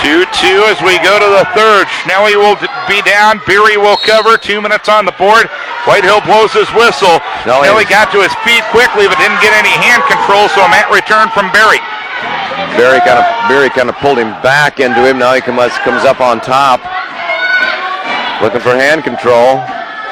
2 0.04 0.24
2 0.24 0.72
as 0.72 0.80
we 0.82 0.96
go 1.04 1.20
to 1.20 1.30
the 1.40 1.46
third. 1.52 1.88
Schnelly 2.02 2.36
will 2.40 2.56
be 2.88 3.04
down. 3.04 3.42
Beery 3.44 3.76
will 3.76 3.98
cover. 3.98 4.38
Two 4.38 4.62
minutes 4.62 4.88
on 4.88 5.04
the 5.04 5.16
board. 5.20 5.52
Whitehill 5.84 6.22
blows 6.24 6.54
his 6.54 6.70
whistle. 6.72 7.20
Schnelly- 7.44 7.68
Schnelly 7.68 7.88
got 7.90 8.12
to 8.16 8.24
his 8.24 8.34
feet 8.48 8.64
quickly 8.72 9.08
but 9.08 9.18
didn't 9.20 9.42
get 9.44 9.52
any 9.56 9.74
hand 9.84 10.04
control, 10.08 10.48
so 10.56 10.64
a 10.64 10.70
mat 10.72 10.88
return 10.92 11.28
from 11.36 11.52
Berry. 11.52 11.80
Berry 12.76 13.00
kind 13.02 13.20
of 13.20 13.26
Barry 13.48 13.70
kind 13.70 13.90
of 13.90 13.96
pulled 13.98 14.20
him 14.20 14.32
back 14.42 14.80
into 14.80 15.04
him. 15.04 15.18
Now 15.20 15.34
he 15.34 15.42
comes 15.42 15.72
comes 15.84 16.04
up 16.04 16.20
on 16.20 16.40
top, 16.40 16.80
looking 18.42 18.60
for 18.62 18.76
hand 18.76 19.04
control. 19.04 19.60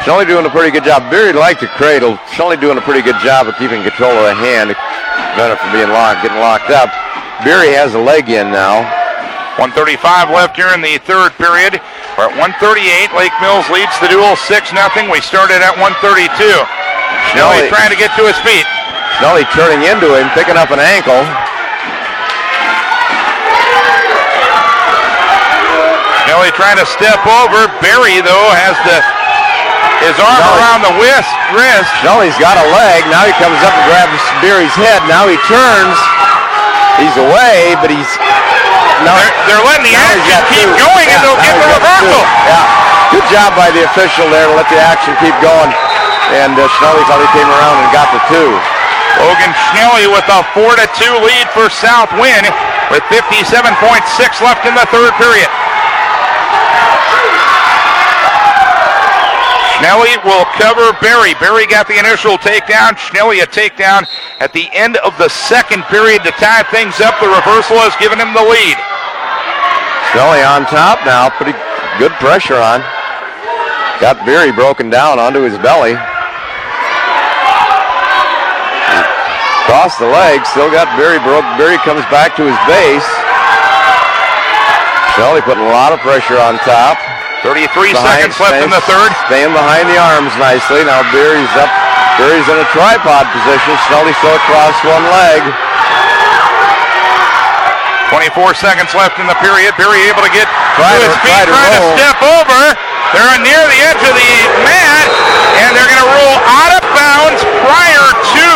Schnelly 0.04 0.28
doing 0.28 0.46
a 0.46 0.50
pretty 0.50 0.72
good 0.72 0.84
job. 0.84 1.10
Berry 1.12 1.34
liked 1.34 1.62
the 1.62 1.68
cradle. 1.68 2.16
Schnelly 2.36 2.60
doing 2.60 2.78
a 2.78 2.82
pretty 2.82 3.02
good 3.02 3.20
job 3.24 3.48
of 3.48 3.56
keeping 3.58 3.84
control 3.84 4.12
of 4.12 4.24
the 4.24 4.36
hand, 4.36 4.72
it 4.72 4.78
from 5.60 5.72
being 5.72 5.90
locked, 5.90 6.24
getting 6.24 6.40
locked 6.40 6.72
up. 6.72 6.90
Barry 7.44 7.74
has 7.74 7.94
a 7.94 8.00
leg 8.00 8.30
in 8.30 8.52
now. 8.52 9.07
135 9.58 10.30
left 10.30 10.56
here 10.56 10.70
in 10.74 10.82
the 10.86 11.02
third 11.02 11.34
period. 11.42 11.82
We're 12.18 12.30
at 12.30 12.38
138. 12.38 13.14
Lake 13.18 13.34
Mills 13.42 13.66
leads 13.74 13.94
the 14.02 14.10
duel 14.10 14.38
6 14.38 14.46
0. 14.46 14.78
We 15.10 15.22
started 15.22 15.66
at 15.66 15.74
132. 15.78 16.30
Schnelly 17.34 17.66
trying 17.70 17.90
to 17.90 17.98
get 17.98 18.14
to 18.18 18.24
his 18.26 18.38
feet. 18.46 18.66
Schnelly 19.18 19.46
turning 19.58 19.82
into 19.90 20.14
him, 20.14 20.30
picking 20.38 20.58
up 20.58 20.70
an 20.70 20.78
ankle. 20.82 21.22
Schnelly 26.26 26.52
trying 26.54 26.78
to 26.78 26.88
step 26.88 27.22
over. 27.26 27.66
Barry, 27.82 28.20
though, 28.22 28.50
has 28.54 28.76
the 28.86 28.98
his 30.06 30.14
arm 30.22 30.38
Schnelly- 30.38 30.62
around 30.62 30.82
the 30.86 30.94
wrist. 31.02 31.34
wrist. 31.58 31.90
Schnelly's 32.06 32.38
got 32.38 32.54
a 32.62 32.66
leg. 32.70 33.02
Now 33.10 33.26
he 33.26 33.34
comes 33.42 33.58
up 33.66 33.74
and 33.74 33.86
grabs 33.90 34.22
Barry's 34.46 34.76
head. 34.78 35.02
Now 35.10 35.26
he 35.26 35.38
turns. 35.50 35.98
He's 37.02 37.18
away, 37.18 37.74
but 37.82 37.90
he's 37.90 38.10
no. 39.06 39.14
They're, 39.14 39.36
they're 39.50 39.66
letting 39.66 39.86
the 39.86 39.98
action 39.98 40.38
keep 40.50 40.66
two. 40.66 40.82
going, 40.82 41.06
yeah, 41.06 41.14
and 41.14 41.20
they'll 41.26 41.42
get 41.44 41.56
the 41.58 41.70
reversal. 41.78 42.24
Yeah, 42.48 42.66
good 43.14 43.28
job 43.30 43.50
by 43.54 43.70
the 43.74 43.84
official 43.90 44.30
there 44.30 44.48
to 44.50 44.56
let 44.58 44.70
the 44.70 44.80
action 44.80 45.14
keep 45.22 45.36
going. 45.44 45.72
And 46.34 46.58
uh, 46.60 46.68
Schnelly 46.78 47.04
finally 47.08 47.32
came 47.32 47.48
around 47.48 47.76
and 47.80 47.90
got 47.96 48.12
the 48.12 48.22
two. 48.28 48.52
Logan 49.24 49.54
Schnelly 49.70 50.06
with 50.12 50.28
a 50.30 50.46
4 50.54 50.78
to 50.78 50.86
2 50.94 51.26
lead 51.26 51.48
for 51.56 51.72
South 51.74 52.12
Win 52.22 52.44
with 52.92 53.04
57.6 53.10 53.66
left 54.44 54.64
in 54.68 54.76
the 54.76 54.86
third 54.94 55.14
period. 55.18 55.50
Schnelly 59.78 60.18
will 60.26 60.46
cover 60.58 60.98
Barry. 61.02 61.34
Barry 61.36 61.68
got 61.68 61.88
the 61.88 62.00
initial 62.00 62.38
takedown. 62.38 62.98
Schnelly 62.98 63.44
a 63.44 63.48
takedown 63.48 64.10
at 64.40 64.52
the 64.52 64.70
end 64.74 64.98
of 64.98 65.18
the 65.18 65.30
second 65.30 65.84
period 65.86 66.24
to 66.26 66.32
tie 66.42 66.64
things 66.74 67.00
up. 67.00 67.14
The 67.22 67.30
reversal 67.30 67.78
has 67.86 67.94
given 68.02 68.18
him 68.18 68.34
the 68.34 68.42
lead. 68.42 68.78
Schnelly 70.12 70.40
on 70.48 70.64
top 70.66 71.04
now. 71.04 71.30
Pretty 71.30 71.52
good 72.00 72.12
pressure 72.24 72.56
on. 72.56 72.80
Got 74.00 74.22
Barry 74.26 74.54
broken 74.54 74.90
down 74.90 75.20
onto 75.20 75.42
his 75.42 75.58
belly. 75.60 75.98
Cross 79.68 80.00
the 80.00 80.08
leg. 80.08 80.46
Still 80.48 80.72
got 80.72 80.88
Barry 80.96 81.20
broke. 81.20 81.44
Barry 81.60 81.76
comes 81.84 82.06
back 82.08 82.38
to 82.40 82.48
his 82.48 82.56
base. 82.70 83.04
Schnelly 85.18 85.44
putting 85.44 85.66
a 85.66 85.74
lot 85.76 85.92
of 85.92 86.00
pressure 86.00 86.40
on 86.40 86.56
top. 86.64 86.96
33 87.44 87.68
behind, 87.92 88.32
seconds 88.32 88.40
left 88.40 88.64
in 88.64 88.72
the 88.72 88.84
third. 88.88 89.12
Staying 89.28 89.52
behind 89.52 89.92
the 89.92 90.00
arms 90.00 90.32
nicely. 90.40 90.88
Now 90.88 91.04
Beery's 91.12 91.52
up. 91.60 91.70
Beery's 92.16 92.48
in 92.48 92.58
a 92.58 92.68
tripod 92.72 93.28
position. 93.36 93.74
Schnelly 93.90 94.16
still 94.24 94.34
across 94.40 94.78
one 94.88 95.04
leg. 95.10 95.67
24 98.10 98.56
seconds 98.56 98.96
left 98.96 99.20
in 99.20 99.28
the 99.28 99.38
period. 99.44 99.76
Beery 99.76 100.08
able 100.08 100.24
to 100.24 100.32
get 100.32 100.48
try 100.80 100.96
to, 100.96 101.04
his 101.04 101.16
feet, 101.24 101.48
try 101.48 101.52
trying 101.52 101.76
to, 101.76 101.82
to 101.84 101.92
step 102.00 102.20
over. 102.24 102.62
They're 103.16 103.40
near 103.40 103.64
the 103.72 103.80
edge 103.88 104.04
of 104.04 104.16
the 104.16 104.34
mat, 104.68 105.08
and 105.64 105.72
they're 105.76 105.88
going 105.88 106.04
to 106.04 106.12
roll 106.12 106.38
out 106.44 106.72
of 106.76 106.84
bounds 106.92 107.40
prior 107.64 108.08
to 108.12 108.48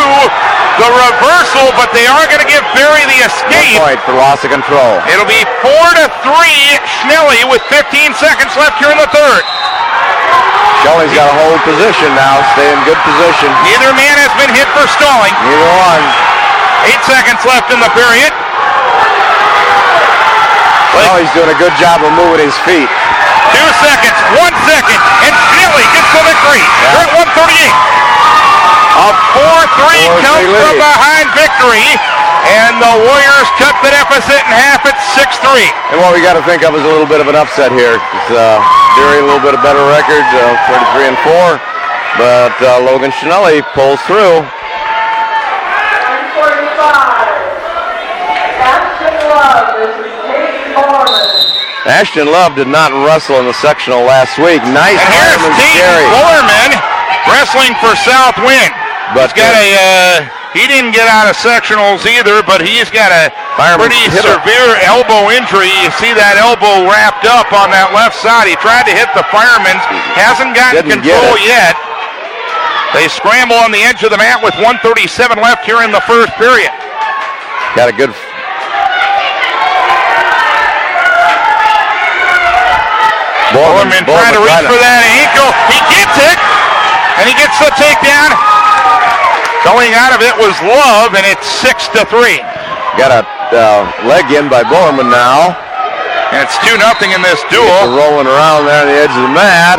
the 0.80 0.88
reversal, 0.92 1.72
but 1.76 1.92
they 1.92 2.04
are 2.04 2.24
going 2.28 2.40
to 2.40 2.48
give 2.48 2.64
Barry 2.76 3.04
the 3.08 3.20
escape. 3.28 3.80
point 3.80 4.00
for 4.04 4.16
loss 4.16 4.44
of 4.44 4.52
control. 4.52 5.00
It'll 5.08 5.28
be 5.28 5.40
four 5.64 5.86
to 6.00 6.04
three. 6.24 6.76
Schnelly 7.00 7.44
with 7.48 7.64
15 7.68 7.88
seconds 8.16 8.52
left 8.56 8.76
here 8.80 8.92
in 8.92 9.00
the 9.00 9.08
third. 9.08 9.44
Schnelly's 10.84 11.12
got 11.16 11.28
a 11.28 11.36
hold 11.46 11.60
position 11.64 12.10
now, 12.18 12.42
stay 12.56 12.66
in 12.66 12.78
good 12.84 12.98
position. 13.04 13.48
Neither 13.68 13.92
man 13.96 14.16
has 14.20 14.32
been 14.36 14.52
hit 14.52 14.68
for 14.76 14.84
stalling. 14.96 15.32
Neither 15.44 15.72
one. 15.80 16.04
Eight 16.92 17.02
seconds 17.06 17.40
left 17.46 17.70
in 17.70 17.78
the 17.78 17.92
period. 17.94 18.32
Well, 20.92 21.16
he's 21.16 21.32
doing 21.32 21.48
a 21.48 21.58
good 21.58 21.72
job 21.80 22.04
of 22.04 22.12
moving 22.12 22.44
his 22.44 22.56
feet. 22.68 22.88
Two 23.52 23.70
seconds, 23.80 24.16
one 24.36 24.54
second, 24.68 25.00
and 25.24 25.32
Schnelly 25.32 25.84
gets 25.92 26.10
the 26.12 26.22
victory. 26.24 26.62
Yeah. 26.62 26.92
They're 26.92 27.06
at 27.08 27.32
138. 27.32 27.92
A 28.92 29.08
4-3 29.08 30.20
comes 30.20 30.48
from 30.52 30.76
behind 30.76 31.26
victory. 31.32 31.88
And 32.42 32.74
the 32.82 32.94
Warriors 33.06 33.48
cut 33.56 33.72
the 33.80 33.94
deficit 33.94 34.42
in 34.42 34.52
half 34.52 34.82
at 34.84 34.98
6-3. 35.14 35.62
And 35.94 36.02
what 36.02 36.12
we 36.12 36.20
got 36.20 36.34
to 36.34 36.42
think 36.42 36.66
of 36.66 36.74
is 36.74 36.82
a 36.82 36.90
little 36.90 37.06
bit 37.06 37.22
of 37.22 37.28
an 37.30 37.38
upset 37.38 37.70
here. 37.70 37.96
It's 37.96 38.30
uh, 38.34 38.58
Derry 38.98 39.22
a 39.22 39.26
little 39.26 39.40
bit 39.40 39.54
of 39.54 39.62
better 39.62 39.80
record, 39.94 40.26
uh, 40.36 40.58
33 40.92 41.14
and 41.14 41.18
4. 41.22 41.56
But 42.18 42.56
uh, 42.60 42.82
Logan 42.84 43.14
Schnelly 43.14 43.62
pulls 43.72 44.02
through. 44.04 44.44
Ashton 51.82 52.30
Love 52.30 52.54
did 52.54 52.70
not 52.70 52.94
wrestle 53.02 53.42
in 53.42 53.46
the 53.50 53.58
sectional 53.58 54.06
last 54.06 54.38
week. 54.38 54.62
Nice 54.70 55.02
and 55.02 55.10
here's 55.10 55.42
Bullerman 56.14 56.70
wrestling 57.26 57.74
for 57.82 57.94
South 57.98 58.38
Southwind. 58.38 58.72
But 59.14 59.34
he's 59.34 59.42
got 59.42 59.52
a. 59.58 59.68
Uh, 59.74 60.14
he 60.52 60.68
didn't 60.68 60.92
get 60.92 61.08
out 61.08 61.26
of 61.26 61.34
sectionals 61.36 62.04
either, 62.04 62.44
but 62.44 62.60
he's 62.60 62.92
got 62.92 63.08
a 63.08 63.32
pretty 63.80 64.04
severe 64.12 64.76
elbow 64.84 65.32
injury. 65.32 65.72
You 65.80 65.88
see 65.96 66.12
that 66.12 66.36
elbow 66.36 66.84
wrapped 66.84 67.24
up 67.24 67.48
on 67.56 67.72
that 67.72 67.96
left 67.96 68.20
side. 68.20 68.48
He 68.48 68.56
tried 68.60 68.84
to 68.84 68.92
hit 68.92 69.08
the 69.16 69.24
fireman, 69.32 69.80
hasn't 70.12 70.52
gotten 70.52 70.84
didn't 70.84 71.08
control 71.08 71.40
yet. 71.40 71.72
They 72.92 73.08
scramble 73.08 73.56
on 73.56 73.72
the 73.72 73.80
edge 73.80 74.04
of 74.04 74.12
the 74.12 74.20
mat 74.20 74.44
with 74.44 74.52
137 74.60 75.40
left 75.40 75.64
here 75.64 75.80
in 75.80 75.88
the 75.88 76.04
first 76.04 76.36
period. 76.36 76.72
Got 77.72 77.88
a 77.88 77.96
good 77.96 78.12
Borman, 83.54 84.04
trying 84.04 84.36
to 84.36 84.42
reach 84.42 84.66
for 84.66 84.80
that 84.80 85.02
ankle. 85.22 85.50
He 85.68 85.78
gets 85.92 86.16
it, 86.18 86.38
and 87.20 87.24
he 87.28 87.34
gets 87.36 87.56
the 87.60 87.70
takedown. 87.78 88.32
Going 89.62 89.94
out 89.94 90.10
of 90.10 90.20
it 90.24 90.34
was 90.36 90.56
Love, 90.66 91.14
and 91.14 91.22
it's 91.22 91.46
six 91.46 91.86
to 91.94 92.02
three. 92.10 92.42
Got 92.98 93.14
a 93.14 93.22
uh, 93.54 93.86
leg 94.08 94.28
in 94.34 94.50
by 94.50 94.66
Borman 94.66 95.08
now. 95.08 95.54
And 96.32 96.40
it's 96.48 96.56
2 96.64 96.80
nothing 96.80 97.12
in 97.12 97.20
this 97.20 97.44
duel. 97.52 97.92
rolling 97.92 98.24
around 98.24 98.64
there 98.64 98.80
on 98.80 98.88
the 98.88 98.98
edge 99.04 99.12
of 99.12 99.20
the 99.20 99.34
mat. 99.36 99.76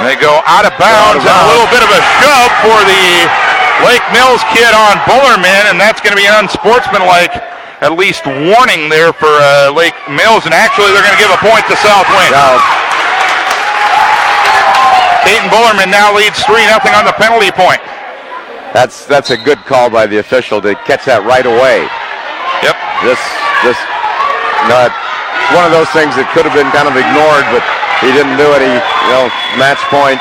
And 0.00 0.08
they 0.08 0.16
go 0.16 0.40
out 0.48 0.64
of 0.64 0.72
bounds, 0.80 1.20
out 1.20 1.20
of 1.20 1.24
bounds. 1.24 1.28
and 1.28 1.36
a 1.36 1.50
little 1.52 1.70
bit 1.70 1.82
of 1.84 1.90
a 1.92 2.02
shove 2.16 2.52
for 2.64 2.78
the 2.88 3.06
Lake 3.84 4.06
Mills 4.10 4.40
kid 4.50 4.72
on 4.72 4.96
Bullerman, 5.04 5.68
and 5.68 5.76
that's 5.76 6.00
going 6.00 6.16
to 6.16 6.20
be 6.20 6.26
unsportsmanlike 6.26 7.30
at 7.80 7.94
least 7.94 8.26
warning 8.26 8.90
there 8.90 9.14
for 9.14 9.30
uh, 9.30 9.70
Lake 9.70 9.94
Mills, 10.10 10.46
and 10.46 10.54
actually 10.54 10.90
they're 10.90 11.06
going 11.06 11.14
to 11.14 11.22
give 11.22 11.30
a 11.30 11.42
point 11.42 11.62
to 11.70 11.76
Southwind. 11.78 12.34
Yeah. 12.34 12.58
Peyton 15.22 15.50
Bullerman 15.52 15.90
now 15.90 16.10
leads 16.14 16.42
3 16.42 16.66
nothing 16.66 16.94
on 16.94 17.04
the 17.04 17.14
penalty 17.14 17.50
point. 17.52 17.82
That's 18.74 19.06
that's 19.06 19.30
a 19.30 19.36
good 19.36 19.58
call 19.64 19.88
by 19.88 20.06
the 20.06 20.18
official 20.18 20.60
to 20.60 20.76
catch 20.84 21.08
that 21.08 21.24
right 21.24 21.46
away. 21.48 21.88
Yep. 22.60 22.76
This 23.00 23.20
this 23.64 23.80
not 24.68 24.92
one 25.56 25.64
of 25.64 25.72
those 25.72 25.88
things 25.96 26.12
that 26.20 26.28
could 26.36 26.44
have 26.44 26.52
been 26.52 26.68
kind 26.76 26.84
of 26.84 26.92
ignored, 26.92 27.48
but 27.48 27.64
he 28.04 28.12
didn't 28.12 28.36
do 28.36 28.44
it. 28.44 28.60
He 28.60 28.68
you 28.68 29.10
know 29.16 29.32
match 29.56 29.80
point, 29.88 30.20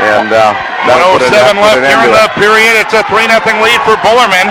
and 0.00 0.32
uh, 0.32 0.56
107 0.88 1.60
left 1.60 1.84
here 1.84 2.00
in 2.08 2.12
the 2.16 2.28
period. 2.40 2.72
It's 2.80 2.96
a 2.96 3.04
three 3.04 3.28
nothing 3.28 3.60
lead 3.60 3.76
for 3.84 4.00
Bullerman. 4.00 4.48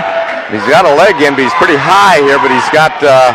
He's 0.51 0.65
got 0.67 0.83
a 0.83 0.93
leg 0.97 1.21
in, 1.23 1.37
but 1.37 1.45
he's 1.45 1.55
pretty 1.61 1.79
high 1.79 2.19
here. 2.25 2.41
But 2.41 2.51
he's 2.51 2.67
got 2.75 2.91
uh, 2.99 3.31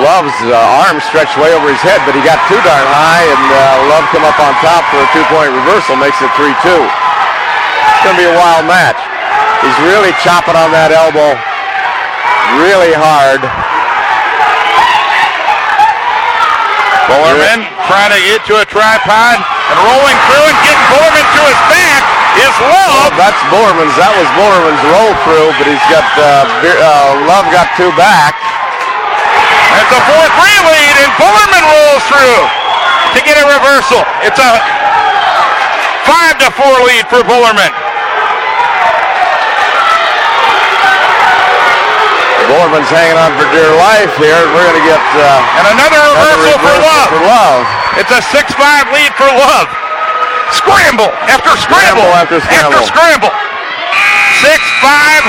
Love's 0.00 0.34
uh, 0.46 0.80
arm 0.86 1.02
stretched 1.04 1.36
way 1.36 1.52
over 1.52 1.68
his 1.68 1.82
head, 1.84 2.00
but 2.08 2.14
he 2.14 2.22
got 2.24 2.38
too 2.48 2.58
darn 2.64 2.86
high, 2.88 3.26
and 3.26 3.44
uh, 3.52 3.90
Love 3.92 4.06
come 4.14 4.24
up 4.24 4.38
on 4.38 4.54
top 4.62 4.86
for 4.88 5.00
a 5.02 5.08
two-point 5.12 5.50
reversal, 5.52 5.98
makes 5.98 6.18
it 6.22 6.30
3-2. 6.38 6.48
It's 6.48 8.02
going 8.06 8.16
to 8.16 8.22
be 8.22 8.28
a 8.30 8.36
wild 8.38 8.64
match. 8.70 8.98
He's 9.60 9.78
really 9.84 10.14
chopping 10.22 10.54
on 10.54 10.70
that 10.70 10.94
elbow 10.94 11.34
really 12.56 12.96
hard. 12.96 13.44
Bullerman 17.08 17.64
trying 17.88 18.12
to 18.12 18.20
get 18.24 18.40
to 18.48 18.60
a 18.60 18.66
tripod 18.68 19.36
and 19.40 19.76
rolling 19.84 20.18
through 20.28 20.46
and 20.48 20.58
getting 20.64 20.84
Bullerman 20.92 21.24
to 21.24 21.42
his 21.44 21.60
back 21.68 22.17
is 22.38 22.54
Love. 22.62 23.10
Oh, 23.10 23.18
that's 23.18 23.40
Bullerman's. 23.50 23.94
That 23.98 24.12
was 24.14 24.28
Bullerman's 24.38 24.82
roll 24.86 25.12
through, 25.26 25.48
but 25.58 25.66
he's 25.66 25.86
got 25.90 26.06
uh, 26.14 26.46
uh, 26.46 27.26
Love 27.26 27.46
got 27.50 27.68
two 27.74 27.90
back. 27.98 28.38
It's 29.78 29.92
a 29.94 30.02
4-3 30.06 30.70
lead, 30.70 30.96
and 31.02 31.10
Bullerman 31.18 31.64
rolls 31.64 32.04
through 32.08 32.42
to 33.14 33.18
get 33.24 33.36
a 33.38 33.46
reversal. 33.46 34.02
It's 34.24 34.38
a 34.38 34.50
5 36.08 36.42
to 36.42 36.48
4 36.54 36.88
lead 36.88 37.04
for 37.10 37.20
Bullerman. 37.26 37.72
Bullerman's 42.48 42.88
hanging 42.88 43.20
on 43.20 43.36
for 43.36 43.44
dear 43.52 43.68
life 43.76 44.08
here. 44.16 44.40
We're 44.56 44.66
going 44.72 44.80
to 44.80 44.88
get 44.88 45.02
uh, 45.20 45.60
and 45.60 45.66
another 45.76 46.00
reversal, 46.00 46.48
another 46.48 46.56
reversal 46.56 46.64
for, 46.64 46.76
Love. 46.80 47.08
for 47.12 47.22
Love. 47.28 47.62
It's 48.00 48.12
a 48.14 48.22
6-5 48.24 48.94
lead 48.96 49.12
for 49.20 49.28
Love. 49.28 49.87
Scramble 50.52 51.12
after 51.28 51.52
scramble, 51.60 52.08
after 52.16 52.40
scramble. 52.40 52.78
After 52.78 52.88
scramble. 52.88 53.32
6-5 54.38 55.26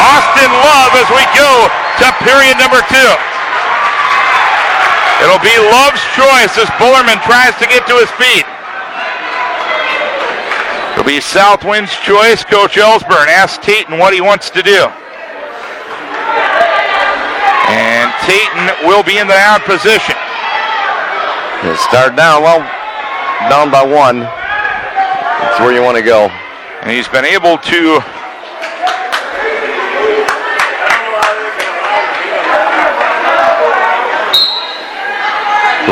Austin 0.00 0.50
Love 0.62 0.92
as 0.96 1.08
we 1.12 1.24
go 1.34 1.68
to 2.00 2.06
period 2.24 2.56
number 2.56 2.80
two. 2.88 3.12
It'll 5.22 5.42
be 5.42 5.54
Love's 5.54 6.02
choice 6.18 6.54
as 6.58 6.66
Bullerman 6.82 7.22
tries 7.22 7.54
to 7.58 7.66
get 7.66 7.86
to 7.86 7.94
his 7.94 8.10
feet. 8.18 8.46
It'll 10.92 11.04
be 11.04 11.20
Southwind's 11.20 11.94
choice. 11.98 12.44
Coach 12.44 12.74
Ellsburn 12.74 13.26
asks 13.28 13.64
Tatum 13.64 13.98
what 13.98 14.14
he 14.14 14.20
wants 14.20 14.50
to 14.50 14.62
do. 14.62 14.86
And 17.70 18.12
Tatum 18.26 18.88
will 18.88 19.02
be 19.02 19.18
in 19.18 19.26
the 19.26 19.34
down 19.34 19.60
position. 19.60 20.16
He'll 21.62 21.76
start 21.76 22.16
down, 22.16 22.42
well, 22.42 22.60
down 23.48 23.70
by 23.70 23.84
one. 23.84 24.28
It's 25.50 25.60
where 25.60 25.74
you 25.74 25.82
want 25.82 25.96
to 25.96 26.02
go. 26.02 26.30
And 26.82 26.90
he's 26.90 27.08
been 27.08 27.24
able 27.24 27.58
to 27.58 27.80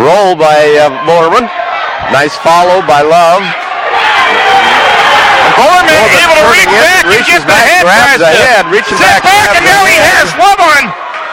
roll 0.01 0.35
by 0.35 0.59
uh, 0.81 0.91
Moorman. 1.07 1.47
Nice 2.11 2.35
follow 2.41 2.83
by 2.87 3.03
Love. 3.03 3.45
Moorman 5.61 5.93
well, 5.93 6.23
able 6.25 6.37
to 6.41 6.47
reach 6.51 6.73
back 6.73 7.05
and 7.05 7.23
get 7.27 7.43
the 7.45 7.59
head. 7.59 7.83
Grabs 7.85 8.19
the 8.19 8.33
head, 8.33 8.65
reaches 8.73 8.99
back. 8.99 9.23
back 9.23 9.55
and 9.55 9.65
now 9.67 9.85
he 9.85 9.99
has 9.99 10.33
Love 10.41 10.59
on. 10.59 10.83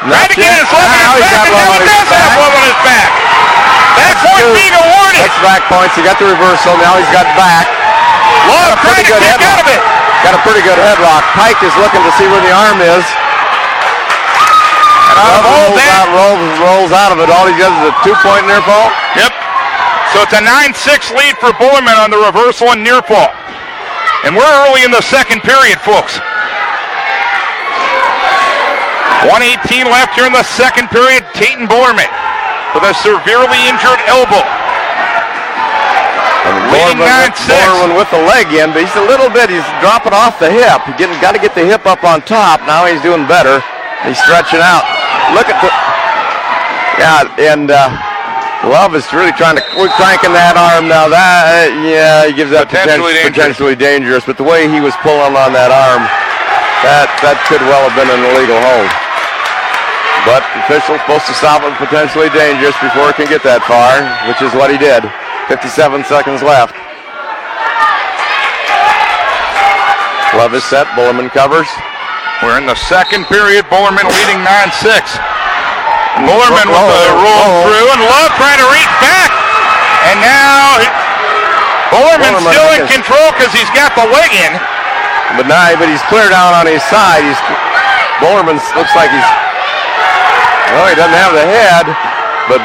Not 0.09 0.29
Tried 0.29 0.35
to 0.35 0.37
get 0.37 0.51
his 0.51 0.69
Love 0.69 0.89
on 0.89 0.99
his 0.99 1.21
back, 1.21 1.47
and 1.47 1.55
now 1.55 1.69
he 1.73 1.81
does 1.85 2.07
have 2.11 2.33
Love 2.37 2.53
on 2.53 2.65
his 2.65 2.81
back. 2.83 3.09
Back 3.97 4.15
point 4.21 4.45
being 4.53 4.75
awarded. 4.75 5.21
That's 5.25 5.41
back 5.41 5.61
points. 5.71 5.93
He 5.95 6.01
got 6.05 6.19
the 6.19 6.27
reversal. 6.29 6.75
Now 6.77 6.99
he's 6.99 7.09
got 7.15 7.25
back. 7.33 7.76
Love 8.47 8.79
trying 8.79 9.03
to 9.03 9.15
kick 9.19 9.43
out 9.43 9.59
of 9.59 9.67
it. 9.67 9.81
Got 10.23 10.33
a 10.33 10.41
pretty 10.41 10.63
good 10.63 10.79
headlock. 10.79 11.23
Pike 11.35 11.59
is 11.61 11.75
looking 11.77 12.01
to 12.01 12.11
see 12.15 12.25
where 12.31 12.41
the 12.41 12.51
arm 12.55 12.79
is. 12.79 13.05
And 15.11 15.17
out 15.19 15.43
rolls 15.43 15.77
out, 15.77 16.07
rolls, 16.11 16.41
rolls 16.59 16.91
out 16.91 17.11
of 17.11 17.19
it. 17.19 17.27
All 17.31 17.47
he 17.47 17.55
does 17.59 17.71
is 17.83 17.91
a 17.91 17.95
two-point 18.03 18.47
near 18.47 18.61
fall. 18.63 18.91
Yep. 19.19 19.33
So 20.15 20.23
it's 20.23 20.35
a 20.35 20.43
9-6 20.43 21.15
lead 21.15 21.35
for 21.43 21.51
Bullerman 21.59 21.99
on 21.99 22.11
the 22.11 22.17
reversal 22.17 22.71
and 22.71 22.83
near 22.83 23.01
fall. 23.03 23.31
And 24.23 24.35
we're 24.35 24.53
early 24.65 24.83
in 24.83 24.91
the 24.91 25.03
second 25.03 25.43
period, 25.43 25.79
folks. 25.83 26.19
118 29.27 29.91
left 29.91 30.15
here 30.15 30.25
in 30.25 30.33
the 30.33 30.47
second 30.55 30.87
period. 30.87 31.27
Tatum 31.35 31.67
Bullerman 31.67 32.09
with 32.73 32.83
a 32.83 32.93
severely 33.03 33.59
injured 33.67 33.99
elbow. 34.07 34.56
9-6. 36.97 37.49
Borman 37.49 37.97
with 37.97 38.09
the 38.13 38.21
leg 38.29 38.47
in, 38.53 38.73
but 38.73 38.85
he's 38.85 38.97
a 38.97 39.05
little 39.09 39.29
bit, 39.33 39.49
he's 39.49 39.65
dropping 39.81 40.13
off 40.13 40.37
the 40.37 40.51
hip. 40.51 40.83
He 40.85 40.93
getting, 40.99 41.17
got 41.19 41.33
to 41.33 41.41
get 41.41 41.55
the 41.57 41.65
hip 41.65 41.85
up 41.85 42.03
on 42.03 42.21
top. 42.23 42.61
Now 42.69 42.85
he's 42.85 43.01
doing 43.01 43.25
better. 43.25 43.59
He's 44.05 44.19
stretching 44.21 44.61
out. 44.61 44.85
Look 45.33 45.49
at 45.49 45.57
the, 45.59 45.69
yeah, 47.01 47.53
and 47.53 47.69
uh, 47.69 47.89
Love 48.65 48.93
is 48.97 49.05
really 49.13 49.33
trying 49.37 49.57
to, 49.57 49.63
we're 49.77 49.91
cranking 49.97 50.33
that 50.33 50.57
arm 50.57 50.89
now. 50.89 51.05
That, 51.09 51.69
uh, 51.69 51.85
yeah, 51.85 52.25
he 52.25 52.33
gives 52.33 52.49
that 52.53 52.69
potentially, 52.69 53.13
poten- 53.13 53.33
dangerous. 53.33 53.37
potentially 53.37 53.75
dangerous. 53.77 54.23
But 54.25 54.37
the 54.37 54.47
way 54.47 54.65
he 54.65 54.81
was 54.81 54.97
pulling 55.05 55.37
on 55.37 55.53
that 55.53 55.69
arm, 55.69 56.01
that, 56.85 57.09
that 57.21 57.37
could 57.45 57.61
well 57.69 57.85
have 57.85 57.95
been 57.97 58.09
an 58.09 58.21
illegal 58.33 58.57
hold. 58.57 58.89
But 60.25 60.43
the 60.51 60.59
official's 60.67 60.99
supposed 61.05 61.29
to 61.29 61.35
stop 61.37 61.63
him 61.63 61.71
potentially 61.79 62.27
dangerous 62.33 62.75
before 62.83 63.13
it 63.13 63.15
can 63.15 63.29
get 63.31 63.45
that 63.47 63.63
far, 63.63 64.03
which 64.27 64.41
is 64.43 64.51
what 64.57 64.67
he 64.67 64.75
did. 64.75 65.05
57 65.47 66.03
seconds 66.05 66.43
left. 66.43 66.75
Love 70.35 70.53
is 70.53 70.63
set. 70.67 70.85
Bullerman 70.93 71.31
covers. 71.31 71.67
We're 72.43 72.59
in 72.59 72.67
the 72.67 72.75
second 72.75 73.25
period. 73.31 73.65
Bullerman 73.71 74.05
leading 74.05 74.43
9-6. 74.43 75.17
Bullerman 76.27 76.67
with 76.67 76.87
the 76.93 77.05
Roll, 77.15 77.63
through 77.65 77.87
and 77.95 78.01
Love 78.05 78.31
trying 78.37 78.59
to 78.61 78.67
reach 78.69 78.93
back. 79.01 79.31
And 80.11 80.17
now 80.21 80.77
Bullerman's 81.89 82.43
Bullerman 82.43 82.53
still 82.53 82.69
in 82.77 82.81
is- 82.85 82.91
control 82.91 83.27
because 83.39 83.53
he's 83.55 83.71
got 83.73 83.95
the 83.97 84.05
leg 84.05 84.29
in. 84.35 84.53
But 85.39 85.47
now, 85.47 85.73
but 85.79 85.87
he's 85.89 86.03
clear 86.11 86.27
down 86.29 86.53
on 86.53 86.67
his 86.67 86.83
side. 86.91 87.23
He's 87.23 87.39
Bullerman 88.21 88.59
looks 88.75 88.93
like 88.95 89.09
he's. 89.09 89.29
Well, 90.75 90.87
he 90.91 90.95
doesn't 90.99 91.15
have 91.17 91.31
the 91.33 91.47
head, 91.47 91.85
but 92.51 92.59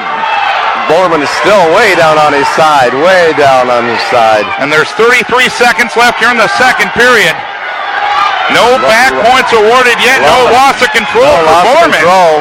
Bullerman 0.92 1.24
is 1.24 1.32
still 1.40 1.64
way 1.72 1.96
down 1.96 2.20
on 2.20 2.36
his 2.36 2.44
side, 2.52 2.92
way 2.92 3.32
down 3.40 3.72
on 3.72 3.88
his 3.88 3.96
side. 4.12 4.44
And 4.60 4.68
there's 4.68 4.92
33 5.00 5.24
seconds 5.48 5.96
left 5.96 6.20
here 6.20 6.28
in 6.28 6.36
the 6.36 6.52
second 6.60 6.92
period. 6.92 7.32
No 8.52 8.76
back 8.84 9.16
points 9.24 9.56
awarded 9.56 9.96
yet. 10.04 10.20
No 10.20 10.52
Love. 10.52 10.52
loss 10.52 10.78
of 10.84 10.92
control 10.92 11.24
No 11.24 11.48
for 11.48 11.88
Borman. 11.88 11.96
control. 11.96 12.32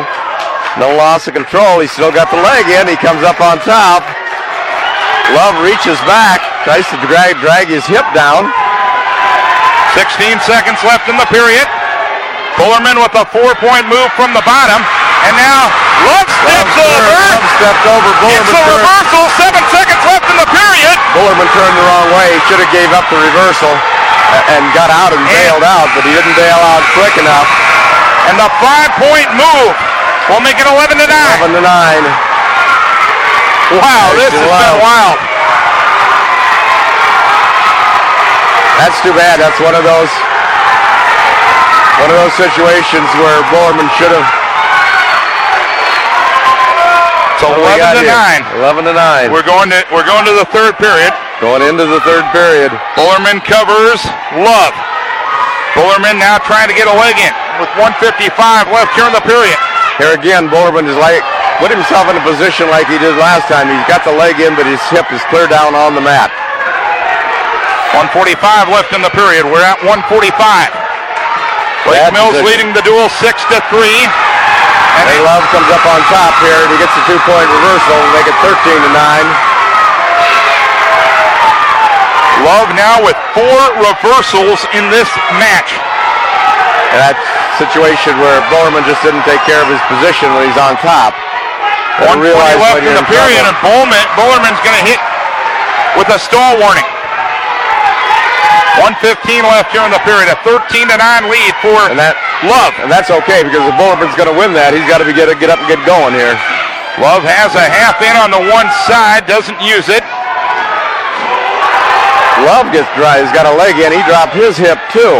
No 0.83 0.89
loss 0.99 1.31
of 1.31 1.33
control. 1.39 1.79
He's 1.79 1.95
still 1.95 2.11
got 2.11 2.27
the 2.27 2.43
leg 2.43 2.67
in. 2.67 2.91
He 2.91 2.99
comes 2.99 3.23
up 3.23 3.39
on 3.39 3.63
top. 3.63 4.03
Love 5.31 5.55
reaches 5.63 5.95
back, 6.03 6.43
tries 6.67 6.83
to 6.91 6.99
drag 7.07 7.39
drag 7.39 7.71
his 7.71 7.87
hip 7.87 8.03
down. 8.11 8.51
16 9.95 10.43
seconds 10.43 10.83
left 10.83 11.07
in 11.07 11.15
the 11.15 11.29
period. 11.31 11.63
Bullerman 12.59 12.99
with 12.99 13.15
a 13.15 13.23
four-point 13.31 13.87
move 13.87 14.11
from 14.19 14.35
the 14.35 14.43
bottom. 14.43 14.83
And 15.29 15.33
now 15.37 15.69
Love 16.01 16.25
steps 16.25 16.73
Love, 16.73 16.81
over. 16.81 17.13
Love 17.13 17.45
stepped 17.61 17.85
over. 17.85 18.09
It's 18.09 18.21
Bullerman 18.21 18.41
the 18.41 18.57
turned, 18.57 18.81
reversal. 18.81 19.23
Seven 19.37 19.63
seconds 19.69 20.01
left 20.09 20.25
in 20.25 20.37
the 20.41 20.49
period. 20.49 20.97
Bullerman 21.13 21.49
turned 21.53 21.75
the 21.77 21.85
wrong 21.85 22.09
way. 22.17 22.27
He 22.33 22.41
should 22.49 22.61
have 22.61 22.73
gave 22.73 22.89
up 22.97 23.05
the 23.13 23.21
reversal 23.21 23.73
and 24.49 24.61
got 24.73 24.89
out 24.89 25.13
and 25.13 25.21
bailed 25.29 25.61
out, 25.61 25.91
but 25.93 26.01
he 26.07 26.11
didn't 26.15 26.33
bail 26.33 26.57
out 26.57 26.81
quick 26.97 27.13
enough. 27.21 27.49
And 28.31 28.39
the 28.39 28.49
five-point 28.63 29.29
move 29.37 29.73
will 30.31 30.41
make 30.41 30.57
it 30.57 30.65
11 30.65 30.97
to 30.97 31.05
9. 31.05 31.53
11 31.53 31.53
to 31.53 31.63
9. 31.63 32.31
Wow, 33.77 34.05
this 34.17 34.33
has 34.33 34.41
been 34.41 34.77
wild. 34.81 35.19
That's 38.81 38.97
too 39.05 39.13
bad. 39.13 39.37
That's 39.37 39.59
one 39.61 39.77
of 39.77 39.85
those 39.85 40.09
one 42.01 42.09
of 42.09 42.17
those 42.17 42.33
situations 42.33 43.05
where 43.21 43.37
Bullerman 43.53 43.85
should 44.01 44.09
have. 44.09 44.40
So 47.41 47.49
What 47.49 47.57
do 47.57 47.65
we 47.65 47.73
11 47.73 47.81
got 47.81 47.93
to 47.97 48.05
here? 48.05 48.45
9. 48.53 48.61
11 48.61 48.85
to 48.85 48.93
9. 48.93 49.33
We're 49.33 49.41
going 49.41 49.73
to 49.73 49.81
we're 49.89 50.05
going 50.05 50.25
to 50.29 50.35
the 50.37 50.45
third 50.53 50.77
period. 50.77 51.09
going 51.41 51.65
into 51.65 51.89
the 51.89 51.97
third 52.05 52.21
period. 52.29 52.69
Bullerman 52.93 53.41
covers 53.41 53.97
Love. 54.37 54.77
Bullerman 55.73 56.21
now 56.21 56.37
trying 56.45 56.69
to 56.69 56.77
get 56.77 56.85
a 56.85 56.93
leg 56.93 57.17
in 57.17 57.33
with 57.57 57.71
155 57.81 58.29
left 58.69 58.93
here 58.93 59.09
in 59.09 59.15
the 59.17 59.25
period. 59.25 59.57
Here 59.97 60.13
again, 60.13 60.53
Bullerman 60.53 60.85
is 60.85 60.93
like 61.01 61.25
put 61.57 61.73
himself 61.73 62.05
in 62.13 62.17
a 62.17 62.25
position 62.25 62.69
like 62.69 62.85
he 62.85 63.01
did 63.01 63.17
last 63.17 63.49
time. 63.49 63.65
He's 63.69 63.89
got 63.89 64.05
the 64.05 64.13
leg 64.13 64.37
in, 64.37 64.53
but 64.53 64.69
his 64.69 64.81
hip 64.93 65.09
is 65.09 65.21
clear 65.33 65.49
down 65.49 65.73
on 65.73 65.97
the 65.97 66.03
mat. 66.05 66.29
145 67.97 68.69
left 68.69 68.93
in 68.93 69.01
the 69.01 69.11
period. 69.17 69.49
We're 69.49 69.65
at 69.65 69.81
145. 69.81 70.29
Lake 71.89 72.13
Mills 72.13 72.37
position. 72.37 72.45
leading 72.45 72.69
the 72.77 72.85
duel 72.85 73.09
six 73.17 73.41
to 73.49 73.57
three. 73.73 74.05
And 74.99 75.05
And 75.07 75.21
Love 75.23 75.43
comes 75.55 75.69
up 75.71 75.85
on 75.87 75.99
top 76.11 76.33
here, 76.43 76.59
and 76.59 76.69
he 76.73 76.77
gets 76.81 76.91
a 76.91 77.03
two-point 77.07 77.47
reversal, 77.47 77.95
and 77.95 78.11
make 78.11 78.27
it 78.27 78.35
13 78.43 78.51
to 78.59 78.91
9. 78.91 79.61
Love 82.43 82.73
now 82.73 82.97
with 83.05 83.15
four 83.37 83.59
reversals 83.79 84.65
in 84.73 84.89
this 84.89 85.07
match. 85.37 85.77
And 86.91 86.99
that 86.99 87.15
situation 87.55 88.17
where 88.19 88.41
Bullerman 88.51 88.83
just 88.83 88.99
didn't 89.05 89.23
take 89.23 89.39
care 89.47 89.61
of 89.63 89.69
his 89.71 89.79
position 89.87 90.27
when 90.35 90.43
he's 90.49 90.59
on 90.59 90.75
top. 90.83 91.15
One 92.03 92.19
120 92.19 92.27
realize 92.27 92.57
left 92.59 92.83
in 92.83 92.97
the 92.97 93.05
period, 93.07 93.45
and 93.47 93.55
trouble. 93.61 93.87
Bowman, 93.87 94.05
Bullerman's 94.17 94.61
going 94.65 94.75
to 94.75 94.85
hit 94.89 94.99
with 95.95 96.09
a 96.11 96.19
stall 96.19 96.59
warning. 96.59 96.90
115 98.79 99.43
left 99.43 99.75
here 99.75 99.83
in 99.83 99.91
the 99.91 99.99
period, 100.07 100.31
a 100.31 100.37
13 100.47 100.63
to 100.87 100.95
9 100.95 101.27
lead 101.27 101.53
for 101.59 101.75
And 101.91 101.99
that 101.99 102.15
Love. 102.47 102.71
and 102.79 102.87
that's 102.87 103.11
okay 103.11 103.43
because 103.43 103.61
if 103.67 103.75
Bullerman's 103.75 104.15
going 104.15 104.31
to 104.31 104.37
win 104.37 104.55
that, 104.55 104.71
he's 104.71 104.87
got 104.87 105.03
to 105.03 105.07
be 105.07 105.11
get 105.11 105.27
get 105.43 105.51
up 105.51 105.59
and 105.59 105.67
get 105.67 105.81
going 105.83 106.15
here. 106.15 106.33
Love 107.03 107.23
has 107.27 107.51
a 107.55 107.63
half 107.63 107.99
in 108.03 108.15
on 108.19 108.31
the 108.31 108.41
one 108.51 108.67
side, 108.87 109.27
doesn't 109.27 109.59
use 109.63 109.87
it. 109.91 110.03
Love 112.47 112.71
gets 112.73 112.89
dry. 112.97 113.21
He's 113.21 113.31
got 113.35 113.45
a 113.45 113.53
leg 113.53 113.77
in. 113.77 113.93
He 113.93 114.01
dropped 114.09 114.33
his 114.33 114.57
hip 114.57 114.79
too. 114.89 115.15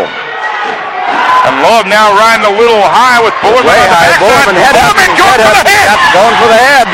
And 1.45 1.53
Love 1.61 1.85
now 1.85 2.13
riding 2.17 2.45
a 2.49 2.53
little 2.57 2.81
high 2.81 3.21
with 3.21 3.33
Bullerman 3.45 3.67
Way 3.69 3.83
high. 3.89 4.09
Bullerman 4.17 4.57
head 4.57 4.73
up. 4.77 4.93
Bullerman 4.97 5.11
going 5.21 5.39
head 5.41 5.53
for 5.53 5.61
up. 5.61 5.67
head. 5.69 5.85
Yep, 5.85 5.99
Going 6.17 6.35
for 6.41 6.49
the 6.49 6.61
head. 6.61 6.89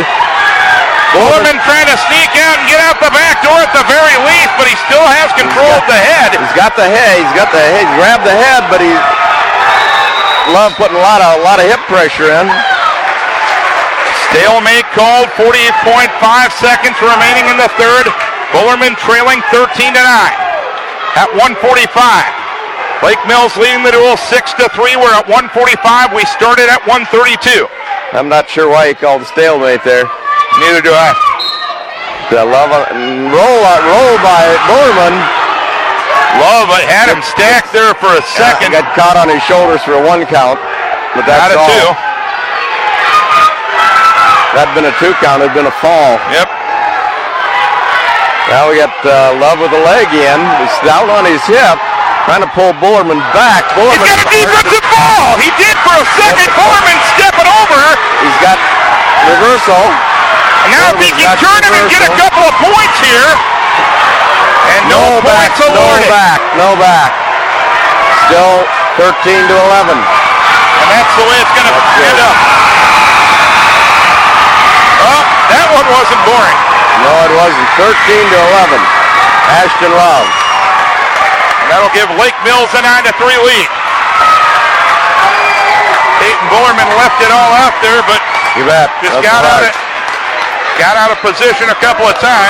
Bullerman 1.16 1.58
trying 1.64 1.88
to 1.88 1.98
sneak 2.12 2.32
out 2.44 2.60
and 2.60 2.68
get 2.68 2.84
out 2.84 3.00
the 3.00 3.14
back 3.16 3.40
door 3.46 3.58
at 3.64 3.72
the 3.72 3.86
very 3.88 4.16
least, 4.28 4.52
but 4.60 4.68
he 4.68 4.76
still 4.90 5.06
has 5.06 5.32
control 5.40 5.72
of 5.72 5.86
the 5.88 5.96
head. 5.96 6.36
He's 6.36 6.56
got 6.58 6.76
the 6.76 6.88
head. 6.88 7.24
He's 7.24 7.36
got 7.38 7.50
the 7.56 7.64
head. 7.64 7.88
He 7.88 7.88
grabbed 7.96 8.26
the 8.28 8.36
head, 8.36 8.68
but 8.68 8.84
he 8.84 8.92
Love 10.56 10.80
putting 10.80 10.96
a 10.96 11.04
lot 11.04 11.20
of 11.20 11.40
a 11.40 11.44
lot 11.44 11.60
of 11.60 11.68
hip 11.68 11.84
pressure 11.92 12.32
in. 12.32 12.48
Stalemate 14.32 14.88
called, 14.96 15.28
48.5 15.36 16.08
seconds 16.56 16.96
remaining 17.04 17.52
in 17.52 17.60
the 17.60 17.68
third. 17.76 18.08
Bullerman 18.56 18.96
trailing 19.04 19.44
13 19.52 19.92
to 19.92 20.00
9 20.00 20.08
at 21.20 21.28
145. 21.36 21.92
Lake 23.04 23.20
Mills 23.28 23.56
leading 23.60 23.84
the 23.84 23.92
duel 23.92 24.16
6 24.16 24.54
to 24.56 24.70
3. 24.72 24.96
We're 24.96 25.12
at 25.12 25.28
145. 25.28 26.16
We 26.16 26.24
started 26.32 26.72
at 26.72 26.80
132. 26.88 27.68
I'm 28.16 28.32
not 28.32 28.48
sure 28.50 28.72
why 28.72 28.88
he 28.88 28.94
called 28.96 29.24
a 29.24 29.26
stalemate 29.26 29.84
there. 29.84 30.08
Neither 30.62 30.82
do 30.82 30.94
I. 30.94 31.14
The 32.34 32.44
love 32.44 32.70
roll 32.74 33.60
roll 33.88 34.16
by 34.20 34.44
Bullerman. 34.68 35.16
Love 36.44 36.68
had 36.86 37.08
him 37.08 37.24
stacked 37.24 37.72
there 37.72 37.96
for 37.98 38.12
a 38.12 38.24
second. 38.36 38.76
Got 38.76 38.92
caught 38.98 39.16
on 39.16 39.32
his 39.32 39.40
shoulders 39.48 39.80
for 39.88 39.96
a 39.96 40.04
one 40.04 40.26
count, 40.28 40.60
but 41.16 41.24
that's 41.24 41.40
Out 41.40 41.52
of 41.56 41.60
all. 41.64 41.70
two. 41.72 41.88
That'd 44.58 44.74
been 44.76 44.90
a 44.90 44.96
two 45.00 45.14
count. 45.24 45.46
It'd 45.46 45.54
been 45.56 45.70
a 45.70 45.78
fall. 45.80 46.18
Yep. 46.34 46.50
Now 48.52 48.72
we 48.72 48.80
got 48.80 48.92
uh, 49.06 49.36
Love 49.40 49.60
with 49.64 49.72
the 49.72 49.84
leg 49.84 50.08
in. 50.12 50.40
He's 50.64 50.78
down 50.84 51.08
on 51.14 51.24
his 51.28 51.44
hip, 51.48 51.78
trying 52.28 52.42
to 52.44 52.52
pull 52.56 52.74
Bullerman 52.82 53.20
back. 53.36 53.64
He's 53.72 53.88
Bullerman. 53.88 54.04
got 54.04 54.20
a 54.20 54.28
defensive 54.36 54.86
ball. 54.90 55.30
He 55.40 55.50
did 55.62 55.76
for 55.86 55.96
a 55.96 56.06
second. 56.20 56.50
Bullerman 56.58 56.98
stepping 57.16 57.48
over. 57.48 57.80
He's 58.26 58.40
got 58.44 58.58
reversal. 59.32 59.84
Now 60.72 60.92
if 60.94 61.00
he 61.00 61.10
can 61.16 61.32
turn 61.40 61.62
it 61.64 61.74
and 61.74 61.86
get 61.92 62.04
a 62.04 62.12
couple 62.20 62.44
of 62.44 62.56
points 62.60 62.98
here. 63.00 63.30
And 64.68 64.84
no, 64.92 65.24
back, 65.24 65.56
points 65.56 65.72
no 65.72 66.12
back, 66.12 66.40
no 66.60 66.70
back. 66.76 67.12
Still 68.28 68.68
13 69.00 69.48
to 69.48 69.56
11. 69.56 69.96
And 69.96 70.88
that's 70.92 71.14
the 71.16 71.24
way 71.26 71.38
it's 71.40 71.54
going 71.56 71.68
to 71.72 71.76
end 72.04 72.20
up. 72.20 72.36
Oh, 75.08 75.24
that 75.56 75.68
one 75.72 75.88
wasn't 75.88 76.22
boring. 76.28 76.60
No, 77.08 77.12
it 77.30 77.34
wasn't. 77.40 77.68
13 77.80 77.96
to 77.96 78.38
11. 78.68 78.76
Ashton 79.64 79.94
Love. 79.96 80.28
And 81.64 81.68
that'll 81.72 81.94
give 81.96 82.10
Lake 82.20 82.36
Mills 82.44 82.68
a 82.76 82.82
9 82.84 83.08
to 83.08 83.14
3 83.16 83.24
lead. 83.48 83.70
Peyton 86.20 86.48
Bullerman 86.52 86.90
left 87.00 87.22
it 87.24 87.32
all 87.32 87.52
out 87.64 87.76
there, 87.80 88.02
but 88.10 88.20
You 88.60 88.66
bet. 88.66 88.90
just 89.00 89.22
That's 89.22 89.26
got 89.26 89.46
out 89.46 89.62
right. 89.64 89.72
of 89.72 89.87
got 90.78 90.96
out 90.96 91.12
of 91.12 91.18
position 91.26 91.68
a 91.70 91.76
couple 91.82 92.06
of 92.06 92.16
times. 92.22 92.48